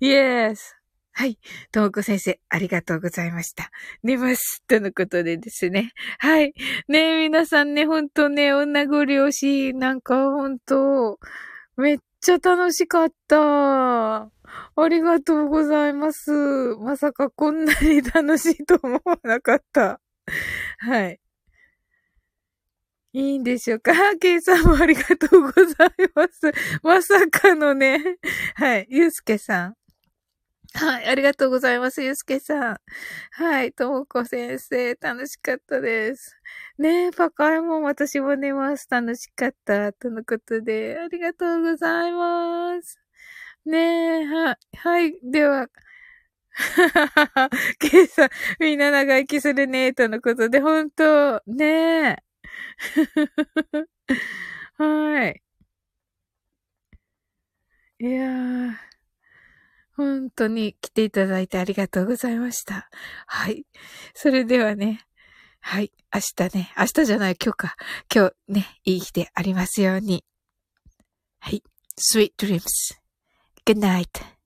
[0.00, 0.79] イエス。
[1.20, 1.38] はい。
[1.70, 3.70] ともこ先生、ありがとうございました。
[4.02, 4.62] 寝ます。
[4.66, 5.92] とのことでですね。
[6.18, 6.54] はい。
[6.88, 11.18] ね皆さんね、ほんとね、女ご両親、なんかほんと、
[11.76, 14.22] めっちゃ楽しかった。
[14.22, 14.30] あ
[14.88, 16.30] りがとうございます。
[16.78, 20.00] まさかこんなに楽しいと思わなかった。
[20.78, 21.20] はい。
[23.12, 23.92] いいんでしょうか？
[24.18, 26.50] ケイさんもありがとうございます。
[26.82, 28.16] まさかのね。
[28.54, 28.86] はい。
[28.88, 29.79] ゆうすけさん。
[30.74, 32.76] はい、ありがとうございます、ゆうすけさん。
[33.32, 36.36] はい、ともこ先生、楽しかったです。
[36.78, 38.86] ねえ、パカエモン、私も寝ます。
[38.88, 39.92] 楽しかった。
[39.92, 43.00] とのことで、ありがとうございます。
[43.66, 45.68] ねえ、は、はい、では、
[46.52, 48.30] はははは、ケイさん、
[48.60, 51.66] みんな長生きするね、とのことで、ほんと、ね
[52.12, 52.16] え。
[54.78, 55.40] はい。
[57.98, 58.89] いやー。
[60.00, 62.88] 本当に来ていただいてありがとうございました。
[63.26, 63.66] はい。
[64.14, 65.04] それではね、
[65.60, 65.92] はい。
[66.10, 67.76] 明日ね、明日じゃない、今日か。
[68.10, 70.24] 今日ね、いい日でありますように。
[71.38, 71.62] はい。
[71.98, 72.62] Sweet dreams.
[73.66, 74.39] Good night.